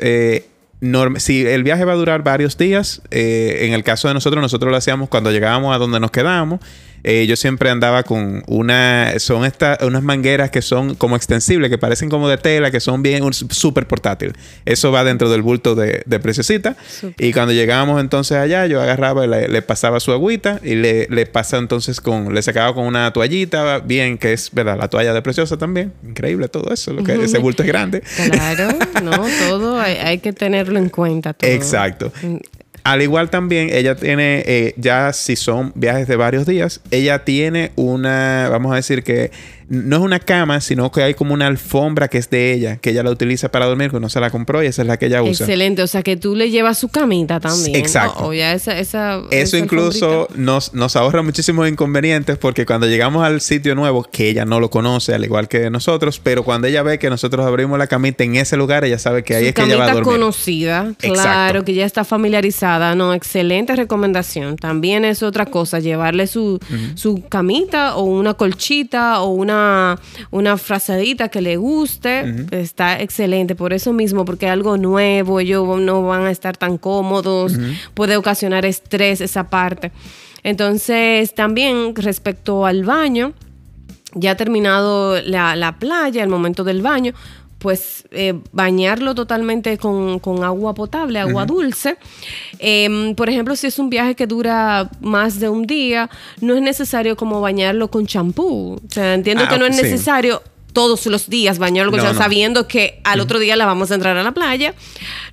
si 1.16 1.46
el 1.46 1.64
viaje 1.64 1.84
va 1.84 1.92
a 1.92 1.96
durar 1.96 2.22
varios 2.22 2.56
días, 2.56 3.02
eh, 3.10 3.66
en 3.66 3.72
el 3.72 3.82
caso 3.82 4.08
de 4.08 4.14
nosotros, 4.14 4.40
nosotros 4.40 4.70
lo 4.70 4.76
hacíamos 4.76 5.08
cuando 5.08 5.30
llegábamos 5.32 5.74
a 5.74 5.78
donde 5.78 6.00
nos 6.00 6.10
quedábamos 6.10 6.60
eh, 7.04 7.26
yo 7.26 7.36
siempre 7.36 7.70
andaba 7.70 8.02
con 8.02 8.42
una, 8.46 9.14
son 9.18 9.44
estas, 9.44 9.82
unas 9.82 10.02
mangueras 10.02 10.50
que 10.50 10.62
son 10.62 10.94
como 10.94 11.16
extensibles, 11.16 11.70
que 11.70 11.78
parecen 11.78 12.08
como 12.08 12.28
de 12.28 12.38
tela, 12.38 12.70
que 12.70 12.80
son 12.80 13.02
bien 13.02 13.22
súper 13.32 13.86
portátil. 13.86 14.32
Eso 14.64 14.92
va 14.92 15.04
dentro 15.04 15.30
del 15.30 15.42
bulto 15.42 15.74
de, 15.74 16.02
de 16.04 16.20
Preciosita. 16.20 16.76
Y 17.18 17.32
cuando 17.32 17.52
llegábamos 17.52 18.00
entonces 18.00 18.36
allá, 18.36 18.66
yo 18.66 18.80
agarraba 18.80 19.24
y 19.24 19.28
le, 19.28 19.62
pasaba 19.62 20.00
su 20.00 20.12
agüita 20.12 20.60
y 20.62 20.74
le, 20.74 21.06
le 21.08 21.26
pasaba 21.26 21.62
entonces 21.62 22.00
con, 22.00 22.34
le 22.34 22.42
sacaba 22.42 22.74
con 22.74 22.86
una 22.86 23.12
toallita, 23.12 23.80
bien, 23.80 24.18
que 24.18 24.32
es, 24.32 24.50
¿verdad? 24.52 24.78
La 24.78 24.88
toalla 24.88 25.12
de 25.12 25.22
Preciosa 25.22 25.56
también. 25.56 25.92
Increíble 26.06 26.48
todo 26.48 26.72
eso, 26.72 26.92
lo 26.92 27.04
que, 27.04 27.14
ese 27.22 27.38
bulto 27.38 27.62
es 27.62 27.68
grande. 27.68 28.02
Claro, 28.30 28.68
no, 29.02 29.26
todo 29.48 29.80
hay, 29.80 29.94
hay 29.94 30.18
que 30.18 30.32
tenerlo 30.32 30.78
en 30.78 30.88
cuenta. 30.88 31.32
Todo. 31.32 31.50
Exacto. 31.50 32.12
Al 32.84 33.02
igual 33.02 33.28
también, 33.30 33.68
ella 33.70 33.96
tiene, 33.96 34.42
eh, 34.46 34.74
ya 34.76 35.12
si 35.12 35.36
son 35.36 35.72
viajes 35.74 36.08
de 36.08 36.16
varios 36.16 36.46
días, 36.46 36.80
ella 36.90 37.24
tiene 37.24 37.72
una, 37.76 38.48
vamos 38.50 38.72
a 38.72 38.76
decir 38.76 39.02
que 39.02 39.30
no 39.68 39.96
es 39.96 40.02
una 40.02 40.18
cama, 40.18 40.60
sino 40.60 40.90
que 40.90 41.02
hay 41.02 41.14
como 41.14 41.34
una 41.34 41.46
alfombra 41.46 42.08
que 42.08 42.18
es 42.18 42.30
de 42.30 42.52
ella, 42.52 42.76
que 42.76 42.90
ella 42.90 43.02
la 43.02 43.10
utiliza 43.10 43.50
para 43.50 43.66
dormir, 43.66 43.90
que 43.90 44.00
no 44.00 44.08
se 44.08 44.18
la 44.18 44.30
compró 44.30 44.62
y 44.62 44.66
esa 44.66 44.82
es 44.82 44.88
la 44.88 44.96
que 44.96 45.06
ella 45.06 45.22
usa. 45.22 45.44
Excelente, 45.44 45.82
o 45.82 45.86
sea 45.86 46.02
que 46.02 46.16
tú 46.16 46.34
le 46.34 46.50
llevas 46.50 46.78
su 46.78 46.88
camita 46.88 47.38
también. 47.38 47.76
Exacto. 47.76 48.32
Eso 48.32 49.56
incluso 49.56 50.28
nos, 50.34 50.72
nos 50.72 50.96
ahorra 50.96 51.22
muchísimos 51.22 51.68
inconvenientes 51.68 52.38
porque 52.38 52.64
cuando 52.64 52.86
llegamos 52.86 53.24
al 53.24 53.40
sitio 53.40 53.74
nuevo, 53.74 54.04
que 54.04 54.30
ella 54.30 54.44
no 54.44 54.60
lo 54.60 54.70
conoce, 54.70 55.14
al 55.14 55.24
igual 55.24 55.48
que 55.48 55.68
nosotros, 55.70 56.20
pero 56.22 56.44
cuando 56.44 56.66
ella 56.66 56.82
ve 56.82 56.98
que 56.98 57.10
nosotros 57.10 57.44
abrimos 57.44 57.78
la 57.78 57.86
camita 57.86 58.24
en 58.24 58.36
ese 58.36 58.56
lugar, 58.56 58.84
ella 58.84 58.98
sabe 58.98 59.22
que 59.22 59.34
ahí 59.34 59.46
es 59.46 59.54
que 59.54 59.62
ella 59.62 59.76
va 59.76 59.84
a 59.84 59.94
dormir. 59.94 60.04
conocida, 60.04 60.92
claro, 60.98 61.64
que 61.64 61.74
ya 61.74 61.84
está 61.84 62.04
familiarizada. 62.04 62.94
No, 62.94 63.12
excelente 63.12 63.76
recomendación. 63.76 64.56
También 64.56 65.04
es 65.04 65.22
otra 65.22 65.46
cosa, 65.46 65.78
llevarle 65.78 66.26
su, 66.26 66.58
su 66.94 67.22
camita 67.28 67.96
o 67.96 68.02
una 68.02 68.34
colchita 68.34 69.20
o 69.20 69.28
una 69.28 69.57
una, 70.30 70.56
frazadita 70.56 71.28
que 71.28 71.40
le 71.40 71.56
guste, 71.56 72.46
está 72.50 73.00
excelente. 73.00 73.54
Por 73.54 73.72
eso 73.72 73.92
mismo, 73.92 74.24
porque 74.24 74.46
es 74.46 74.52
algo 74.52 74.76
nuevo, 74.76 75.40
ellos 75.40 75.80
no 75.80 76.02
van 76.02 76.26
a 76.26 76.30
estar 76.30 76.56
tan 76.56 76.78
cómodos, 76.78 77.54
puede 77.94 78.16
ocasionar 78.16 78.64
estrés 78.64 79.20
esa 79.20 79.48
parte. 79.48 79.92
Entonces, 80.42 81.34
también 81.34 81.94
respecto 81.94 82.64
al 82.64 82.84
baño, 82.84 83.32
ya 84.14 84.36
terminado 84.36 85.20
la, 85.22 85.56
la 85.56 85.78
playa, 85.78 86.22
el 86.22 86.28
momento 86.28 86.64
del 86.64 86.82
baño, 86.82 87.12
pues 87.58 88.04
eh, 88.12 88.40
bañarlo 88.52 89.14
totalmente 89.14 89.78
con, 89.78 90.20
agua 90.44 90.74
potable, 90.74 91.18
agua 91.18 91.44
dulce. 91.44 91.96
Em, 92.58 93.14
por 93.14 93.28
ejemplo, 93.28 93.56
si 93.56 93.66
es 93.66 93.78
un 93.78 93.90
viaje 93.90 94.14
que 94.14 94.26
dura 94.26 94.90
más 95.00 95.40
de 95.40 95.48
un 95.48 95.66
día, 95.66 96.08
no 96.40 96.54
es 96.54 96.62
necesario 96.62 97.16
como 97.16 97.40
bañarlo 97.40 97.88
con 97.90 98.06
champú. 98.06 98.74
O 98.74 98.90
sea, 98.92 99.14
entiendo 99.14 99.44
ah, 99.46 99.48
que 99.48 99.58
no 99.58 99.66
es 99.66 99.76
necesario 99.76 100.42
todos 100.78 101.06
los 101.06 101.28
días 101.28 101.58
bañarlo 101.58 101.90
no, 101.90 102.14
sabiendo 102.14 102.68
que 102.68 103.00
al 103.02 103.18
otro 103.18 103.40
día 103.40 103.56
la 103.56 103.66
vamos 103.66 103.90
a 103.90 103.96
entrar 103.96 104.16
a 104.16 104.22
la 104.22 104.30
playa. 104.30 104.76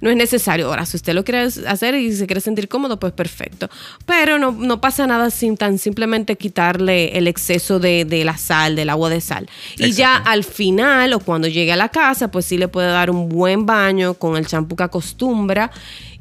No 0.01 0.09
es 0.09 0.17
necesario. 0.17 0.65
Ahora, 0.65 0.87
si 0.87 0.97
usted 0.97 1.13
lo 1.13 1.23
quiere 1.23 1.41
hacer 1.67 1.93
y 1.93 2.13
se 2.13 2.25
quiere 2.25 2.41
sentir 2.41 2.67
cómodo, 2.67 2.99
pues 2.99 3.13
perfecto. 3.13 3.69
Pero 4.07 4.39
no, 4.39 4.81
pasa 4.81 5.05
nada 5.05 5.29
sin 5.29 5.55
tan 5.55 5.77
simplemente 5.77 6.35
quitarle 6.35 7.15
el 7.15 7.27
exceso 7.27 7.77
de, 7.77 8.23
la 8.25 8.39
sal, 8.39 8.75
del 8.75 8.89
agua 8.89 9.11
de 9.11 9.21
sal. 9.21 9.47
Y 9.77 9.91
ya 9.91 10.15
al 10.17 10.43
final 10.43 11.13
o 11.13 11.19
cuando 11.19 11.47
llegue 11.47 11.71
a 11.71 11.75
la 11.75 11.89
casa, 11.89 12.31
pues 12.31 12.47
sí 12.47 12.57
le 12.57 12.67
puede 12.67 12.87
dar 12.87 13.11
un 13.11 13.29
buen 13.29 13.67
baño 13.67 14.15
con 14.15 14.37
el 14.37 14.47
champú 14.47 14.75
que 14.75 14.81
acostumbra. 14.81 15.69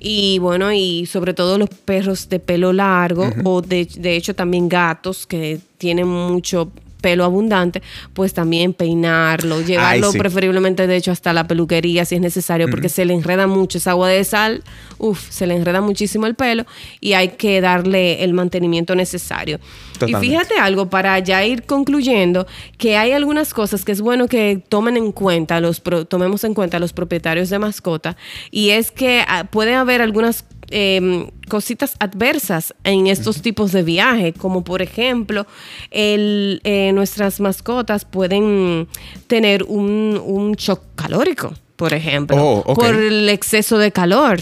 Y 0.00 0.38
bueno, 0.38 0.70
y 0.70 1.06
sobre 1.06 1.32
todo 1.32 1.56
los 1.56 1.70
perros 1.70 2.28
de 2.28 2.40
pelo 2.40 2.74
largo 2.74 3.32
o 3.42 3.62
de, 3.62 3.86
de 3.86 4.16
hecho 4.16 4.34
también 4.34 4.68
gatos 4.68 5.26
que 5.26 5.60
tienen 5.78 6.08
mucho 6.08 6.70
pelo 7.04 7.24
abundante, 7.24 7.82
pues 8.14 8.32
también 8.32 8.72
peinarlo, 8.72 9.60
llevarlo 9.60 10.10
preferiblemente 10.12 10.86
de 10.86 10.96
hecho 10.96 11.12
hasta 11.12 11.34
la 11.34 11.46
peluquería 11.46 12.06
si 12.06 12.14
es 12.14 12.20
necesario, 12.22 12.66
porque 12.70 12.88
se 12.88 13.04
le 13.04 13.12
enreda 13.12 13.46
mucho 13.46 13.76
esa 13.76 13.90
agua 13.90 14.08
de 14.08 14.24
sal, 14.24 14.62
uff, 14.96 15.20
se 15.28 15.46
le 15.46 15.54
enreda 15.54 15.82
muchísimo 15.82 16.24
el 16.24 16.34
pelo 16.34 16.64
y 17.00 17.12
hay 17.12 17.28
que 17.28 17.60
darle 17.60 18.24
el 18.24 18.32
mantenimiento 18.32 18.94
necesario. 18.94 19.60
Y 20.06 20.14
fíjate 20.14 20.54
algo, 20.58 20.88
para 20.88 21.18
ya 21.18 21.44
ir 21.44 21.64
concluyendo, 21.64 22.46
que 22.78 22.96
hay 22.96 23.12
algunas 23.12 23.52
cosas 23.52 23.84
que 23.84 23.92
es 23.92 24.00
bueno 24.00 24.26
que 24.26 24.62
tomen 24.66 24.96
en 24.96 25.12
cuenta, 25.12 25.60
los 25.60 25.82
tomemos 26.08 26.42
en 26.44 26.54
cuenta 26.54 26.78
los 26.78 26.94
propietarios 26.94 27.50
de 27.50 27.58
mascota, 27.58 28.16
y 28.50 28.70
es 28.70 28.90
que 28.90 29.24
ah, 29.28 29.44
puede 29.44 29.74
haber 29.74 30.00
algunas 30.00 30.42
Em, 30.70 31.28
cositas 31.48 31.94
adversas 31.98 32.74
en 32.84 33.06
estos 33.06 33.42
tipos 33.42 33.72
de 33.72 33.82
viaje, 33.82 34.32
como 34.32 34.64
por 34.64 34.82
ejemplo, 34.82 35.46
el, 35.90 36.60
eh, 36.64 36.92
nuestras 36.92 37.40
mascotas 37.40 38.04
pueden 38.04 38.88
tener 39.26 39.64
un, 39.64 40.20
un 40.24 40.52
shock 40.54 40.80
calórico 40.94 41.54
por 41.76 41.92
ejemplo, 41.92 42.62
oh, 42.64 42.74
por 42.74 42.94
el 42.94 43.28
exceso 43.28 43.78
de 43.78 43.90
calor. 43.90 44.38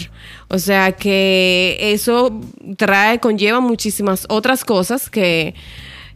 O 0.49 0.59
sea 0.59 0.91
que 0.91 1.77
eso 1.79 2.39
trae, 2.77 3.19
conlleva 3.19 3.59
muchísimas 3.59 4.25
otras 4.29 4.63
cosas 4.63 5.09
que 5.09 5.55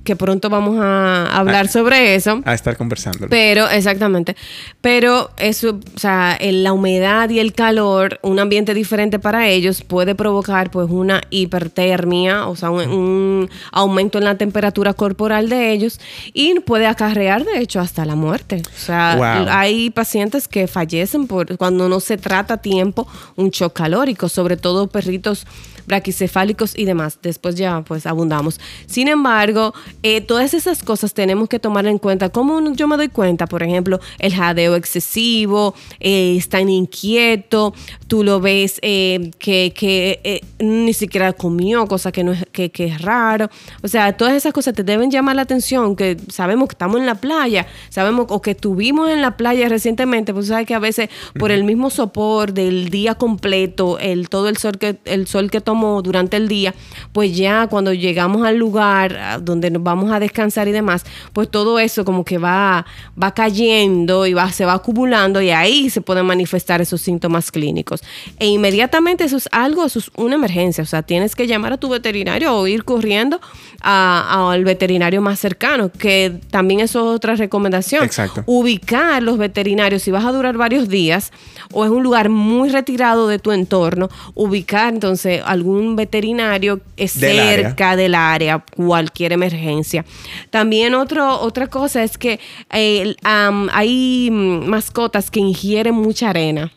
que 0.08 0.16
pronto 0.16 0.50
vamos 0.50 0.78
a 0.80 1.38
hablar 1.38 1.68
sobre 1.68 2.16
eso. 2.16 2.42
A 2.46 2.54
estar 2.54 2.78
conversando. 2.78 3.28
Pero, 3.30 3.70
exactamente. 3.70 4.38
Pero 4.80 5.32
eso, 5.36 5.82
o 5.96 6.00
sea, 6.00 6.38
la 6.42 6.72
humedad 6.72 7.30
y 7.30 7.40
el 7.40 7.52
calor, 7.52 8.18
un 8.24 8.40
ambiente 8.40 8.74
diferente 8.74 9.20
para 9.20 9.50
ellos 9.50 9.82
puede 9.82 10.16
provocar 10.16 10.72
pues 10.72 10.88
una 10.90 11.22
hipertermia, 11.30 12.48
o 12.48 12.56
sea, 12.56 12.70
un, 12.72 13.50
aumento 13.74 14.18
en 14.18 14.24
la 14.24 14.38
temperatura 14.38 14.94
corporal 14.94 15.50
de 15.50 15.74
ellos 15.74 16.00
y 16.34 16.58
puede 16.62 16.88
acarrear 16.88 17.44
de 17.44 17.60
hecho 17.60 17.82
hasta 17.82 18.06
la 18.06 18.16
muerte. 18.16 18.62
O 18.66 18.80
sea, 18.80 19.60
hay 19.60 19.90
pacientes 19.90 20.48
que 20.48 20.68
fallecen 20.68 21.28
por 21.28 21.58
cuando 21.58 21.90
no 21.90 22.00
se 22.00 22.18
trata 22.18 22.54
a 22.54 22.58
tiempo 22.58 23.10
un 23.36 23.50
shock 23.50 23.74
calórico, 23.74 24.30
sobre 24.30 24.56
todo 24.56 24.88
perritos 24.88 25.46
braquicefálicos 25.88 26.78
y 26.78 26.86
demás. 26.86 27.18
Después 27.24 27.56
ya 27.56 27.82
pues 27.82 28.06
abundamos. 28.06 28.60
Sin 28.86 29.08
embargo, 29.08 29.74
eh, 30.04 30.22
todas 30.22 30.54
esas 30.54 30.84
cosas 30.84 31.14
tenemos 31.14 31.50
que 31.50 31.60
tomar 31.60 31.88
en 31.88 31.98
cuenta. 31.98 32.30
¿Cómo 32.30 32.62
yo 32.74 32.88
me 32.88 32.98
doy 32.98 33.08
cuenta? 33.08 33.48
Por 33.48 33.64
ejemplo, 33.64 34.00
el 34.20 34.36
jadeo 34.36 34.76
excesivo, 34.76 35.74
eh, 36.00 36.36
está 36.38 36.62
inquieto, 36.62 37.74
tú 38.08 38.24
lo 38.24 38.40
ves 38.40 38.80
eh, 38.82 39.32
que, 39.40 40.42
ni 40.60 40.94
siquiera 40.94 41.34
comió, 41.34 41.88
cosa 41.88 42.12
que, 42.12 42.24
no 42.24 42.34
es, 42.34 42.46
que, 42.52 42.72
es 42.78 43.02
raro. 43.02 43.50
O 43.82 43.88
sea, 43.88 44.16
todas 44.18 44.34
esas 44.34 44.54
cosas 44.54 44.74
te 44.74 44.84
deben 44.84 45.10
llamar 45.10 45.36
la 45.36 45.44
atención, 45.44 45.96
que 45.96 46.18
sabemos 46.30 46.68
que 46.68 46.74
estamos 46.74 47.00
en 47.00 47.06
la 47.06 47.16
playa, 47.16 47.68
sabemos 47.90 48.28
o 48.30 48.42
que 48.42 48.52
estuvimos 48.52 49.10
en 49.10 49.22
la 49.22 49.38
playa 49.38 49.70
recientemente, 49.70 50.34
pues 50.34 50.48
sabes 50.48 50.68
que 50.68 50.76
a 50.76 50.80
veces 50.80 51.10
por 51.40 51.52
el 51.52 51.64
mismo 51.64 51.90
sopor 51.90 52.54
del 52.54 52.90
día 52.90 53.16
completo, 53.16 53.98
el, 54.00 54.30
todo 54.30 54.50
el 54.50 54.58
sol 54.58 54.78
que, 54.78 54.98
el 55.06 55.28
sol 55.28 55.50
que 55.50 55.62
tomó 55.78 56.02
durante 56.02 56.38
el 56.38 56.48
día, 56.48 56.74
pues 57.12 57.38
ya 57.38 57.68
cuando 57.68 57.94
llegamos 57.94 58.46
al 58.46 58.58
lugar 58.58 59.40
donde 59.42 59.70
nos 59.70 59.84
vamos 59.84 60.12
a 60.12 60.20
descansar 60.20 60.68
y 60.68 60.72
demás, 60.72 61.06
pues 61.34 61.50
todo 61.52 61.78
eso 61.78 62.04
como 62.04 62.26
que 62.26 62.40
va, 62.40 62.86
va 63.22 63.34
cayendo 63.34 64.26
y 64.26 64.34
va, 64.34 64.52
se 64.52 64.66
va 64.66 64.74
acumulando 64.74 65.40
y 65.40 65.52
ahí 65.52 65.92
se 65.92 66.02
pueden 66.02 66.26
manifestar 66.26 66.82
esos 66.82 67.02
síntomas 67.02 67.52
clínicos. 67.52 68.02
E 68.40 68.48
inmediatamente 68.48 69.24
eso 69.24 69.38
es 69.38 69.48
algo, 69.52 69.86
eso 69.86 70.00
es 70.00 70.10
una 70.16 70.36
emergencia, 70.36 70.84
o 70.84 70.88
sea, 70.88 71.04
tienes 71.04 71.36
que 71.36 71.46
llamar 71.46 71.74
a 71.74 71.78
tu 71.78 71.90
veterinario 71.90 72.56
o 72.56 72.66
ir 72.66 72.84
corriendo 72.84 73.40
al 73.82 74.64
veterinario 74.64 75.22
más 75.22 75.40
cercano, 75.40 75.92
que 75.92 76.40
también 76.50 76.80
eso 76.80 77.00
es 77.12 77.16
otra 77.18 77.36
recomendación. 77.36 78.04
Exacto. 78.04 78.44
Ubicar 78.48 79.22
los 79.22 79.38
veterinarios, 79.38 80.02
si 80.02 80.10
vas 80.10 80.26
a 80.26 80.32
durar 80.32 80.58
varios 80.58 80.90
días 80.90 81.32
o 81.72 81.86
es 81.86 81.92
un 81.92 82.02
lugar 82.02 82.30
muy 82.30 82.70
retirado 82.70 83.28
de 83.28 83.38
tu 83.38 83.52
entorno, 83.52 84.10
ubicar 84.34 84.94
entonces 84.94 85.42
algún 85.46 85.67
veterinario 85.96 86.80
cerca 86.98 87.96
del 87.96 88.16
área, 88.16 88.64
cualquier 88.76 89.34
emergencia. 89.34 90.06
También 90.50 90.94
otro, 90.94 91.40
otra 91.42 91.68
cosa 91.68 92.04
es 92.04 92.18
que 92.18 92.40
eh, 92.72 93.16
hay 93.24 94.30
mascotas 94.32 95.32
que 95.32 95.40
ingieren 95.40 95.96
mucha 95.96 96.30
arena. 96.30 96.72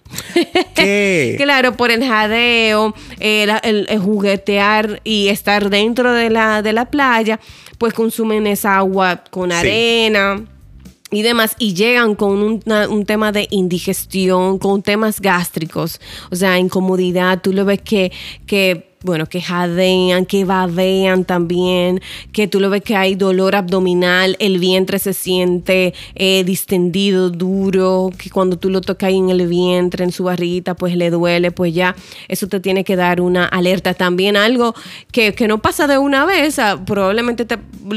claro, 1.37 1.76
por 1.76 1.90
el 1.90 2.05
jadeo, 2.05 2.94
el, 3.18 3.98
juguetear 3.98 5.00
y 5.05 5.29
estar 5.29 5.70
dentro 5.70 6.12
de 6.12 6.31
la, 6.31 6.62
de 6.62 6.72
la 6.72 6.87
playa, 6.87 7.40
pues 7.79 7.94
consumen 7.94 8.46
esa 8.46 8.76
agua 8.76 9.22
con 9.31 9.53
arena 9.53 10.42
y 11.11 11.23
demás, 11.23 11.57
y 11.59 11.75
llegan 11.75 12.14
con 12.14 12.42
un, 12.42 13.05
tema 13.05 13.33
de 13.33 13.49
indigestión, 13.51 14.59
con 14.59 14.83
temas 14.83 15.20
gástricos, 15.20 16.01
o 16.31 16.37
sea, 16.37 16.59
incomodidad, 16.59 17.40
tú 17.42 17.53
lo 17.53 17.64
ves 17.64 17.81
que, 17.83 18.12
que 18.46 18.89
bueno, 19.02 19.24
que 19.24 19.40
jadean, 19.40 20.26
que 20.26 20.44
babean 20.44 21.24
también, 21.24 22.02
que 22.32 22.46
tú 22.46 22.60
lo 22.60 22.68
ves 22.68 22.82
que 22.82 22.96
hay 22.96 23.14
dolor 23.14 23.56
abdominal, 23.56 24.36
el 24.40 24.58
vientre 24.58 24.98
se 24.98 25.14
siente 25.14 25.94
eh, 26.14 26.44
distendido, 26.44 27.30
duro, 27.30 28.10
que 28.18 28.28
cuando 28.28 28.58
tú 28.58 28.68
lo 28.68 28.82
tocas 28.82 29.08
ahí 29.08 29.16
en 29.16 29.30
el 29.30 29.46
vientre, 29.48 30.04
en 30.04 30.12
su 30.12 30.24
barriguita, 30.24 30.74
pues 30.74 30.96
le 30.96 31.08
duele, 31.08 31.50
pues 31.50 31.72
ya 31.72 31.96
eso 32.28 32.46
te 32.46 32.60
tiene 32.60 32.84
que 32.84 32.94
dar 32.94 33.22
una 33.22 33.46
alerta. 33.46 33.94
También 33.94 34.36
algo 34.36 34.74
que, 35.10 35.34
no 35.48 35.62
pasa 35.62 35.86
de 35.86 35.96
una 35.96 36.26
vez, 36.26 36.58
ah, 36.58 36.78
probablemente 36.84 37.46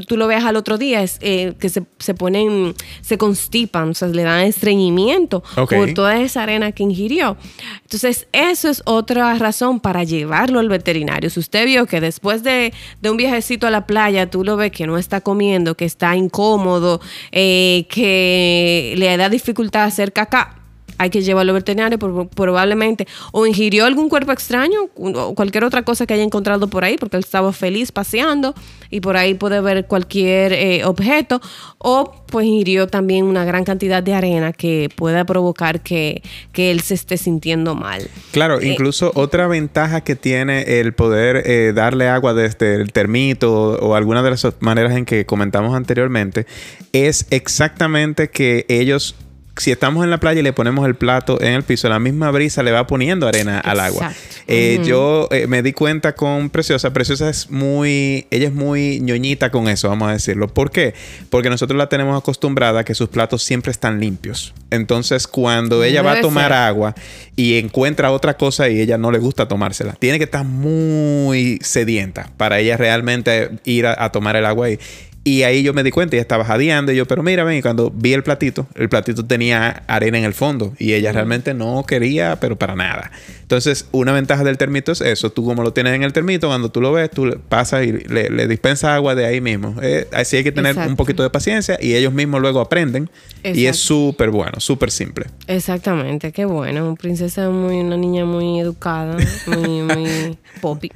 tú 0.07 0.15
lo 0.15 0.27
veas 0.27 0.45
al 0.45 0.55
otro 0.55 0.77
día, 0.77 1.03
es 1.03 1.17
eh, 1.19 1.53
que 1.59 1.67
se, 1.67 1.83
se, 1.99 2.13
ponen, 2.13 2.75
se 3.01 3.17
constipan, 3.17 3.89
o 3.89 3.93
sea, 3.93 4.07
le 4.07 4.23
dan 4.23 4.45
estreñimiento 4.45 5.43
por 5.69 5.93
toda 5.93 6.21
esa 6.21 6.43
arena 6.43 6.71
que 6.71 6.83
ingirió. 6.83 7.35
Entonces, 7.81 8.27
eso 8.31 8.69
es 8.69 8.81
otra 8.85 9.33
razón 9.35 9.81
para 9.81 10.05
llevarlo 10.05 10.59
al 10.59 10.69
veterinario 10.69 10.92
si 11.29 11.39
usted 11.39 11.65
vio 11.65 11.85
que 11.85 12.01
después 12.01 12.43
de, 12.43 12.73
un 13.03 13.17
viajecito 13.17 13.67
a 13.67 13.71
la 13.71 13.85
playa, 13.85 14.29
tú 14.29 14.43
lo 14.43 14.57
ves 14.57 14.71
que 14.71 14.87
no 14.87 14.97
está 14.97 15.21
comiendo, 15.21 15.75
que 15.75 15.85
está 15.85 16.15
incómodo, 16.15 17.01
eh, 17.31 17.85
que 17.89 18.93
le 18.97 19.17
da 19.17 19.29
dificultad 19.29 19.83
hacer 19.83 20.13
caca, 20.13 20.62
hay 21.03 21.09
que 21.09 21.21
llevarlo 21.21 21.51
al 21.51 21.59
veterinario 21.59 21.99
probablemente 21.99 23.07
o 23.33 23.45
ingirió 23.45 23.85
algún 23.85 24.07
cuerpo 24.07 24.31
extraño 24.31 24.87
o 24.95 25.35
cualquier 25.35 25.65
otra 25.65 25.83
cosa 25.83 26.05
que 26.05 26.13
haya 26.13 26.23
encontrado 26.23 26.67
por 26.67 26.85
ahí 26.85 26.95
porque 26.97 27.17
él 27.17 27.23
estaba 27.23 27.51
feliz 27.51 27.91
paseando 27.91 28.55
y 28.89 29.01
por 29.01 29.17
ahí 29.17 29.33
puede 29.33 29.59
ver 29.59 29.85
cualquier 29.85 30.53
eh, 30.53 30.85
objeto 30.85 31.41
o 31.77 32.13
pues 32.27 32.45
ingirió 32.45 32.87
también 32.87 33.25
una 33.25 33.43
gran 33.43 33.65
cantidad 33.65 34.01
de 34.01 34.13
arena 34.13 34.53
que 34.53 34.89
pueda 34.95 35.25
provocar 35.25 35.81
que, 35.81 36.21
él 36.53 36.79
se 36.79 36.93
esté 36.93 37.17
sintiendo 37.17 37.75
mal. 37.75 38.07
Claro, 38.31 38.61
eh, 38.61 38.67
incluso 38.67 39.11
otra 39.15 39.47
ventaja 39.47 40.01
que 40.01 40.15
tiene 40.15 40.79
el 40.79 40.93
poder 40.93 41.43
eh, 41.45 41.73
darle 41.75 42.07
agua 42.07 42.33
desde 42.33 42.75
el 42.75 42.93
termito 42.93 43.53
o, 43.53 43.89
o 43.89 43.95
alguna 43.95 44.23
de 44.23 44.29
las 44.29 44.47
maneras 44.61 44.95
en 44.95 45.05
que 45.05 45.25
comentamos 45.25 45.75
anteriormente 45.75 46.45
es 46.93 47.27
exactamente 47.31 48.29
que 48.29 48.65
ellos 48.69 49.15
si 49.57 49.71
estamos 49.71 50.03
en 50.03 50.09
la 50.09 50.19
playa 50.19 50.39
y 50.39 50.43
le 50.43 50.51
ponemos 50.51 50.85
el 50.87 50.95
plato 50.95 51.39
en 51.39 51.53
el 51.53 51.63
piso, 51.63 51.87
la 51.87 51.99
misma 51.99 52.31
brisa 52.31 52.63
le 52.63 52.71
va 52.71 52.87
poniendo 52.87 53.27
arena 53.27 53.59
al 53.59 53.79
agua. 53.79 54.11
Eh, 54.47 54.81
yo 54.83 55.27
eh, 55.31 55.45
me 55.45 55.61
di 55.61 55.73
cuenta 55.73 56.15
con 56.15 56.49
Preciosa. 56.49 56.91
Preciosa 56.91 57.29
es 57.29 57.51
muy, 57.51 58.25
ella 58.31 58.47
es 58.47 58.53
muy 58.53 58.99
ñoñita 58.99 59.51
con 59.51 59.67
eso, 59.67 59.89
vamos 59.89 60.09
a 60.09 60.13
decirlo. 60.13 60.47
¿Por 60.47 60.71
qué? 60.71 60.95
Porque 61.29 61.49
nosotros 61.49 61.77
la 61.77 61.87
tenemos 61.87 62.17
acostumbrada 62.17 62.79
a 62.79 62.83
que 62.83 62.95
sus 62.95 63.09
platos 63.09 63.43
siempre 63.43 63.71
están 63.71 63.99
limpios. 63.99 64.55
Entonces, 64.71 65.27
cuando 65.27 65.83
ella 65.83 66.01
va 66.01 66.13
a 66.13 66.21
tomar 66.21 66.51
agua 66.51 66.95
y 67.35 67.59
encuentra 67.59 68.11
otra 68.11 68.35
cosa 68.35 68.69
y 68.69 68.81
ella 68.81 68.97
no 68.97 69.11
le 69.11 69.19
gusta 69.19 69.47
tomársela, 69.47 69.93
tiene 69.93 70.17
que 70.17 70.25
estar 70.25 70.45
muy 70.45 71.59
sedienta 71.61 72.31
para 72.37 72.59
ella 72.59 72.75
realmente 72.75 73.51
ir 73.65 73.85
a, 73.85 74.03
a 74.03 74.11
tomar 74.11 74.35
el 74.35 74.47
agua 74.47 74.65
ahí. 74.67 74.79
Y 75.25 75.43
ahí 75.43 75.63
yo 75.63 75.73
me 75.73 75.83
di 75.83 75.91
cuenta, 75.91 76.17
ella 76.17 76.21
estaba 76.21 76.43
jadeando 76.43 76.91
y 76.91 76.97
yo, 76.97 77.05
pero 77.05 77.23
mira, 77.23 77.45
ven, 77.45 77.57
y 77.57 77.61
cuando 77.61 77.91
vi 77.95 78.11
el 78.13 78.23
platito, 78.23 78.67
el 78.75 78.89
platito 78.89 79.25
tenía 79.25 79.83
arena 79.87 80.17
en 80.17 80.25
el 80.25 80.33
fondo 80.33 80.73
y 80.79 80.93
ella 80.93 81.13
realmente 81.13 81.53
no 81.53 81.85
quería, 81.87 82.37
pero 82.41 82.57
para 82.57 82.75
nada. 82.75 83.11
Entonces, 83.41 83.87
una 83.91 84.11
ventaja 84.11 84.43
del 84.43 84.57
termito 84.57 84.91
es 84.91 85.01
eso. 85.01 85.31
Tú 85.31 85.45
como 85.45 85.63
lo 85.63 85.71
tienes 85.71 85.93
en 85.93 86.03
el 86.03 86.11
termito, 86.11 86.47
cuando 86.47 86.69
tú 86.69 86.81
lo 86.81 86.91
ves, 86.91 87.11
tú 87.11 87.39
pasas 87.47 87.85
y 87.85 87.91
le, 87.91 88.29
le 88.29 88.47
dispensas 88.47 88.91
agua 88.91 89.15
de 89.15 89.25
ahí 89.25 89.41
mismo. 89.41 89.75
Eh, 89.81 90.07
así 90.11 90.37
hay 90.37 90.43
que 90.43 90.51
tener 90.51 90.77
un 90.77 90.95
poquito 90.95 91.23
de 91.23 91.29
paciencia 91.29 91.77
y 91.79 91.93
ellos 91.95 92.13
mismos 92.13 92.41
luego 92.41 92.59
aprenden. 92.59 93.09
Y 93.43 93.65
es 93.65 93.77
súper 93.77 94.29
bueno, 94.29 94.59
súper 94.59 94.91
simple. 94.91 95.25
Exactamente, 95.47 96.31
qué 96.31 96.45
bueno. 96.45 96.95
Princesa 96.99 97.49
muy, 97.49 97.75
una 97.75 97.95
niña 97.95 98.25
muy 98.25 98.59
educada, 98.59 99.17
muy, 99.47 99.81
muy. 99.81 100.37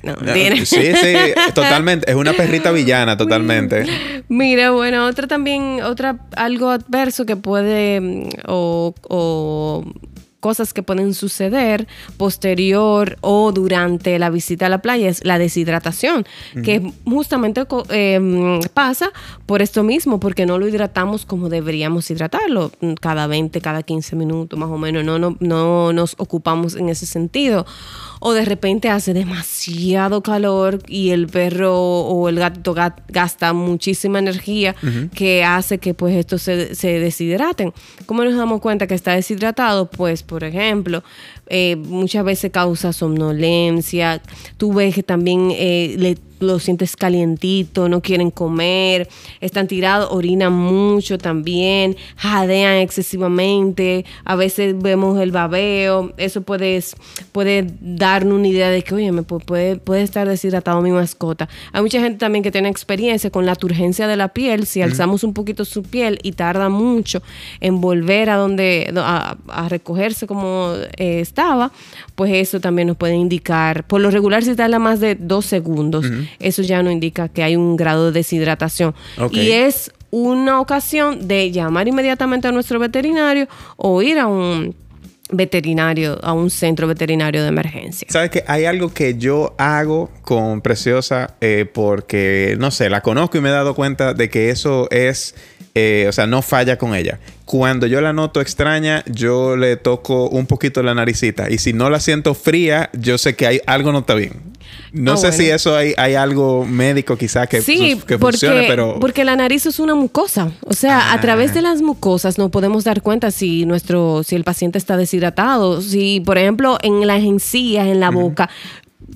No, 0.02 0.16
sí, 0.64 0.66
sí, 0.66 1.14
totalmente. 1.54 2.10
Es 2.10 2.16
una 2.16 2.32
perrita 2.32 2.72
villana, 2.72 3.18
totalmente. 3.18 3.86
Mira, 4.28 4.72
bueno, 4.72 5.06
otra 5.06 5.28
también, 5.28 5.82
otra, 5.84 6.20
algo 6.36 6.70
adverso 6.70 7.26
que 7.26 7.36
puede 7.36 8.02
mm, 8.02 8.30
o, 8.48 8.94
o 9.10 9.84
cosas 10.40 10.74
que 10.74 10.84
pueden 10.84 11.14
suceder 11.14 11.88
posterior 12.18 13.18
o 13.22 13.52
durante 13.52 14.18
la 14.20 14.30
visita 14.30 14.68
a 14.68 14.70
la 14.70 14.82
playa 14.82 15.10
es 15.10 15.26
la 15.26 15.40
deshidratación, 15.40 16.26
que 16.64 16.94
justamente 17.06 17.66
em, 17.90 18.62
pasa 18.74 19.12
por 19.46 19.62
esto 19.62 19.84
mismo, 19.84 20.20
porque 20.20 20.46
no 20.46 20.58
lo 20.58 20.68
hidratamos 20.68 21.26
como 21.26 21.50
deberíamos 21.50 22.10
hidratarlo, 22.12 22.72
cada 23.02 23.28
20, 23.28 23.60
cada 23.62 23.84
15 23.84 24.16
minutos 24.16 24.58
más 24.58 24.70
o 24.70 24.78
menos, 24.78 25.04
no, 25.04 25.20
no, 25.20 25.36
no 25.40 25.92
nos 25.92 26.16
ocupamos 26.18 26.76
en 26.76 26.90
ese 26.90 27.06
sentido 27.06 27.66
o 28.28 28.34
de 28.34 28.44
repente 28.44 28.90
hace 28.90 29.14
demasiado 29.14 30.22
calor 30.22 30.80
y 30.86 31.12
el 31.12 31.28
perro 31.28 31.80
o 31.80 32.28
el 32.28 32.40
gato 32.40 32.76
gasta 33.08 33.54
muchísima 33.54 34.20
energía 34.20 34.76
que 35.16 35.46
hace 35.46 35.78
que 35.78 35.94
pues 35.94 36.14
esto 36.14 36.38
se, 36.38 36.76
se 36.76 37.00
deshidraten. 37.00 37.74
¿Cómo 38.06 38.26
nos 38.26 38.36
damos 38.36 38.60
cuenta 38.60 38.86
que 38.86 38.96
está 38.96 39.14
deshidratado? 39.14 39.90
Pues, 39.90 40.24
por 40.24 40.44
ejemplo, 40.44 41.06
eh, 41.50 41.76
muchas 41.76 42.24
veces 42.24 42.52
causa 42.52 42.94
somnolencia, 42.94 44.22
tú 44.58 44.74
ves 44.74 44.96
que 44.96 45.04
también 45.04 45.52
eh, 45.52 45.96
le 45.98 46.18
lo 46.40 46.60
sientes 46.60 46.96
calientito, 46.96 47.90
no 47.90 48.02
quieren 48.02 48.32
comer, 48.32 49.08
están 49.42 49.68
tirados, 49.68 50.10
orinan 50.12 50.54
mucho 50.54 51.18
también, 51.18 51.96
jadean 52.16 52.76
excesivamente, 52.76 54.06
a 54.24 54.36
veces 54.36 54.76
vemos 54.78 55.20
el 55.20 55.32
babeo, 55.32 56.14
eso 56.18 56.42
puede, 56.42 56.84
puede 57.32 57.68
darnos 57.82 58.36
una 58.36 58.48
idea 58.48 58.70
de 58.70 58.84
que, 58.84 58.94
oye, 58.94 59.12
me 59.12 59.24
puede, 59.24 59.78
puede 59.78 60.04
estar 60.04 60.28
deshidratado 60.28 60.82
mi 60.82 60.92
mascota. 60.92 61.50
Hay 61.72 61.82
mucha 61.82 62.00
gente 62.00 62.20
también 62.20 62.44
que 62.44 62.52
tiene 62.52 62.70
experiencia 62.70 63.30
con 63.30 63.46
la 63.46 63.56
turgencia 63.56 64.08
de 64.08 64.16
la 64.16 64.30
piel, 64.30 64.66
si 64.66 64.82
alzamos 64.82 65.24
un 65.24 65.34
poquito 65.34 65.66
su 65.66 65.84
piel 65.84 66.20
y 66.24 66.34
tarda 66.34 66.70
mucho 66.70 67.22
en 67.62 67.82
volver 67.82 68.30
a 68.30 68.36
donde, 68.36 68.94
a, 68.96 69.38
recogerse 69.70 70.28
como 70.28 70.74
eh, 70.98 71.20
estaba, 71.38 71.72
pues 72.16 72.34
eso 72.34 72.60
también 72.60 72.88
nos 72.88 72.98
puede 72.98 73.14
indicar, 73.14 73.86
por 73.86 74.02
lo 74.02 74.10
regular 74.10 74.44
si 74.44 74.56
tarda 74.56 74.80
más 74.80 75.00
de 75.00 75.14
dos 75.14 75.46
segundos, 75.46 76.08
eso 76.40 76.64
ya 76.64 76.82
no 76.82 76.90
indica 76.90 77.30
que 77.30 77.44
hay 77.44 77.56
un 77.56 77.76
grado 77.78 78.08
de 78.08 78.12
deshidratación. 78.14 78.96
Y 79.32 79.52
es 79.52 79.92
una 80.10 80.60
ocasión 80.60 81.28
de 81.28 81.52
llamar 81.52 81.88
inmediatamente 81.88 82.48
a 82.48 82.52
nuestro 82.52 82.80
veterinario 82.80 83.48
o 83.76 84.02
ir 84.02 84.18
a 84.18 84.26
un 84.26 84.76
veterinario, 85.30 86.18
a 86.24 86.34
un 86.34 86.50
centro 86.50 86.88
veterinario 86.88 87.44
de 87.44 87.50
emergencia. 87.50 88.08
¿Sabes 88.10 88.32
que 88.32 88.44
hay 88.48 88.66
algo 88.66 88.94
que 88.94 89.16
yo 89.18 89.54
hago 89.58 90.10
con 90.24 90.62
Preciosa 90.62 91.36
eh, 91.42 91.70
porque, 91.72 92.56
no 92.60 92.72
sé, 92.72 92.90
la 92.90 93.02
conozco 93.02 93.38
y 93.38 93.42
me 93.42 93.50
he 93.50 93.52
dado 93.52 93.76
cuenta 93.76 94.14
de 94.14 94.30
que 94.30 94.50
eso 94.50 94.88
es, 94.90 95.36
eh, 95.80 96.08
o 96.10 96.12
sea, 96.12 96.26
no 96.26 96.42
falla 96.42 96.80
con 96.80 96.96
ella. 96.96 97.20
Cuando 97.46 97.86
yo 97.86 98.02
la 98.02 98.12
noto 98.12 98.42
extraña, 98.42 99.04
yo 99.06 99.56
le 99.56 99.78
toco 99.78 100.28
un 100.28 100.48
poquito 100.48 100.82
la 100.82 100.96
naricita. 100.96 101.52
Y 101.52 101.60
si 101.60 101.72
no 101.72 101.92
la 101.92 102.00
siento 102.00 102.34
fría, 102.34 102.90
yo 102.94 103.20
sé 103.20 103.36
que 103.36 103.46
hay, 103.46 103.62
algo 103.68 103.92
no 103.92 104.00
está 104.00 104.16
bien. 104.16 104.34
No 104.92 105.14
ah, 105.14 105.18
sé 105.18 105.32
si 105.32 105.48
eso 105.48 105.76
hay, 105.76 105.94
hay, 105.98 106.16
algo 106.16 106.66
médico 106.66 107.16
quizá 107.16 107.46
que, 107.46 107.62
sí, 107.62 108.02
que 108.08 108.18
porque, 108.18 108.38
funcione, 108.38 108.66
pero... 108.68 109.00
Porque 109.00 109.24
la 109.24 109.36
nariz 109.36 109.68
es 109.68 109.80
una 109.80 109.94
mucosa. 109.94 110.52
O 110.62 110.74
sea, 110.74 111.12
a 111.12 111.14
ah. 111.14 111.22
través 111.22 111.54
de 111.54 111.62
las 111.62 111.84
mucosas 111.84 112.40
no 112.40 112.50
podemos 112.50 112.84
dar 112.84 113.04
cuenta 113.04 113.30
si 113.30 113.66
nuestro, 113.66 114.24
si 114.24 114.36
el 114.36 114.44
paciente 114.44 114.80
está 114.80 114.98
deshidratado. 114.98 115.82
Si, 115.82 116.22
por 116.22 116.40
ejemplo, 116.40 116.80
en 116.82 117.06
las 117.06 117.22
encías, 117.22 117.86
en 117.86 118.00
la 118.00 118.10
boca, 118.10 118.50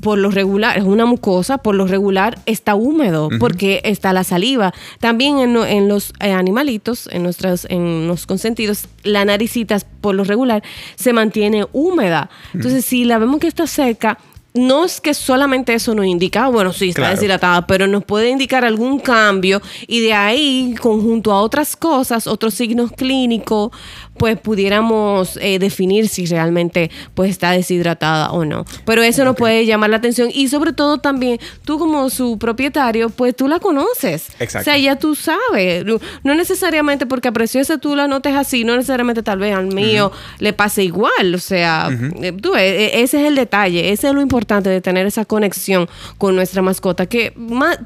por 0.02 0.18
lo 0.18 0.32
regular, 0.32 0.78
es 0.78 0.84
una 0.84 1.06
mucosa, 1.06 1.58
por 1.58 1.76
lo 1.76 1.88
regular 1.88 2.40
está 2.46 2.76
húmedo 2.76 3.30
porque 3.40 3.82
está 3.84 4.14
la 4.14 4.24
saliva. 4.24 4.74
También 5.00 5.40
en, 5.40 5.88
los 5.88 6.14
eh, 6.20 6.32
animalitos, 6.32 7.08
en, 7.12 7.24
nuestros, 7.24 7.66
en 7.70 8.08
los 8.08 8.26
consentidos, 8.26 8.88
la 9.04 9.26
naricita 9.26 9.78
por 10.02 10.16
lo 10.16 10.24
regular 10.24 10.64
se 10.96 11.14
mantiene 11.14 11.66
húmeda. 11.74 12.30
Entonces, 12.54 12.86
si 12.86 13.06
la 13.06 13.18
vemos 13.18 13.40
que 13.40 13.48
está 13.48 13.68
seca, 13.68 14.18
no 14.54 14.84
es 14.84 15.00
que 15.00 15.14
solamente 15.14 15.74
eso 15.74 15.96
nos 15.96 16.06
indica, 16.06 16.50
bueno, 16.50 16.74
sí, 16.74 16.90
está 16.90 17.10
deshidratada, 17.10 17.66
pero 17.68 17.88
nos 17.88 18.04
puede 18.04 18.30
indicar 18.30 18.66
algún 18.66 19.00
cambio 19.00 19.62
y 19.88 20.02
de 20.02 20.14
ahí, 20.14 20.76
conjunto 20.82 21.32
a 21.32 21.42
otras 21.42 21.76
cosas, 21.76 22.28
otros 22.28 22.54
signos 22.54 22.92
clínicos, 22.92 23.72
pues 24.22 24.40
pudiéramos 24.40 25.36
eh, 25.42 25.58
definir 25.58 26.08
si 26.08 26.28
realmente 26.28 26.92
pues 27.16 27.32
está 27.32 27.54
deshidratada 27.54 28.30
o 28.30 28.46
no. 28.46 28.66
Pero 28.86 29.02
eso 29.02 29.26
nos 29.26 29.36
puede 29.36 29.66
llamar 29.66 29.90
la 29.90 29.98
atención 29.98 30.30
y 30.32 30.48
sobre 30.48 30.74
todo 30.74 31.00
también 31.00 31.40
tú 31.66 31.80
como 31.80 32.08
su 32.12 32.38
propietario, 32.38 33.10
pues 33.10 33.36
tú 33.36 33.48
la 33.48 33.58
conoces. 33.58 34.28
Exacto. 34.38 34.60
O 34.60 34.64
sea, 34.64 34.78
ya 34.78 34.96
tú 34.98 35.16
sabes. 35.16 35.84
No 36.24 36.36
necesariamente 36.36 37.08
porque 37.08 37.30
a 37.30 37.32
Preciosa 37.32 37.80
tú 37.80 37.96
la 37.96 38.08
notes 38.08 38.36
así, 38.36 38.64
no 38.64 38.76
necesariamente 38.76 39.24
tal 39.24 39.40
vez 39.40 39.56
al 39.56 39.74
mío 39.74 40.12
le 40.38 40.54
pase 40.54 40.84
igual. 40.84 41.34
O 41.34 41.40
sea, 41.40 41.90
eh, 42.22 42.32
tú, 42.32 42.54
e, 42.56 43.02
ese 43.02 43.22
es 43.22 43.28
el 43.28 43.34
detalle, 43.34 43.92
ese 43.92 44.10
es 44.10 44.14
lo 44.14 44.22
importante 44.22 44.70
de 44.70 44.82
tener 44.82 45.08
esa 45.08 45.26
conexión 45.26 45.90
con 46.20 46.36
nuestra 46.36 46.62
mascota, 46.62 47.08
que 47.08 47.34
más, 47.36 47.80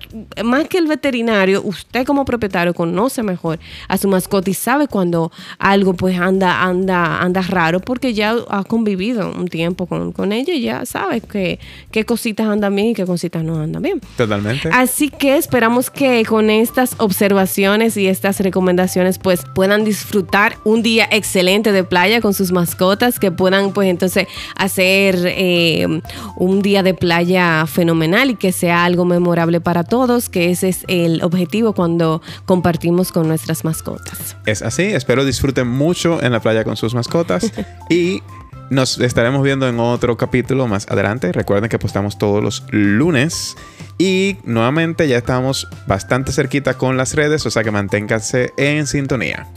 más 0.43 0.67
que 0.67 0.79
el 0.79 0.87
veterinario, 0.87 1.61
usted 1.63 2.05
como 2.05 2.25
propietario 2.25 2.73
conoce 2.73 3.23
mejor 3.23 3.57
a 3.87 3.97
su 3.97 4.09
mascota 4.09 4.49
y 4.49 4.53
sabe 4.53 4.89
cuando 4.89 5.31
algo 5.59 5.93
pues 5.93 6.19
anda, 6.25 6.63
anda, 6.63 7.21
anda 7.21 7.41
raro 7.41 7.79
porque 7.79 8.13
ya 8.13 8.35
ha 8.49 8.63
convivido 8.63 9.31
un 9.31 9.47
tiempo 9.47 9.85
con, 9.85 10.11
con 10.11 10.31
ella 10.31 10.53
y 10.53 10.61
ya 10.61 10.85
sabe 10.85 11.21
que, 11.21 11.59
qué 11.91 12.05
cositas 12.05 12.47
andan 12.47 12.75
bien 12.75 12.89
y 12.89 12.93
qué 12.93 13.05
cositas 13.05 13.43
no 13.43 13.59
andan 13.59 13.81
bien. 13.81 14.01
Totalmente. 14.17 14.69
Así 14.71 15.09
que 15.09 15.37
esperamos 15.37 15.89
que 15.89 16.23
con 16.25 16.49
estas 16.49 16.95
observaciones 16.97 17.97
y 17.97 18.07
estas 18.07 18.39
recomendaciones 18.39 19.19
pues 19.19 19.43
puedan 19.53 19.83
disfrutar 19.85 20.57
un 20.63 20.81
día 20.81 21.07
excelente 21.11 21.71
de 21.71 21.83
playa 21.83 22.21
con 22.21 22.33
sus 22.33 22.51
mascotas, 22.51 23.19
que 23.19 23.31
puedan 23.31 23.71
pues 23.71 23.89
entonces 23.89 24.27
hacer 24.55 25.17
eh, 25.25 26.01
un 26.37 26.61
día 26.61 26.83
de 26.83 26.93
playa 26.93 27.65
fenomenal 27.67 28.31
y 28.31 28.35
que 28.35 28.51
sea 28.51 28.85
algo 28.85 29.05
memorable 29.05 29.61
para 29.61 29.83
todos, 29.83 30.29
que 30.29 30.51
ese 30.51 30.69
es 30.69 30.85
el 30.87 31.23
objetivo 31.23 31.73
cuando 31.73 32.21
compartimos 32.45 33.11
con 33.11 33.27
nuestras 33.27 33.63
mascotas. 33.63 34.35
Es 34.45 34.61
así, 34.61 34.83
espero 34.83 35.25
disfruten 35.25 35.67
mucho 35.67 36.04
en 36.05 36.31
la 36.31 36.39
playa 36.39 36.63
con 36.63 36.77
sus 36.77 36.93
mascotas. 36.93 37.51
y 37.89 38.21
nos 38.69 38.99
estaremos 38.99 39.43
viendo 39.43 39.67
en 39.67 39.79
otro 39.79 40.17
capítulo 40.17 40.67
más 40.67 40.87
adelante. 40.89 41.31
Recuerden 41.31 41.69
que 41.69 41.79
postamos 41.79 42.17
todos 42.17 42.43
los 42.43 42.63
lunes. 42.71 43.55
Y 43.97 44.37
nuevamente 44.43 45.07
ya 45.07 45.17
estamos 45.17 45.67
bastante 45.87 46.31
cerquita 46.31 46.73
con 46.75 46.97
las 46.97 47.13
redes, 47.15 47.45
o 47.45 47.51
sea 47.51 47.63
que 47.63 47.71
manténganse 47.71 48.53
en 48.57 48.87
sintonía. 48.87 49.47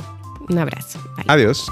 Un 0.49 0.59
abrazo. 0.59 1.01
Adiós. 1.27 1.71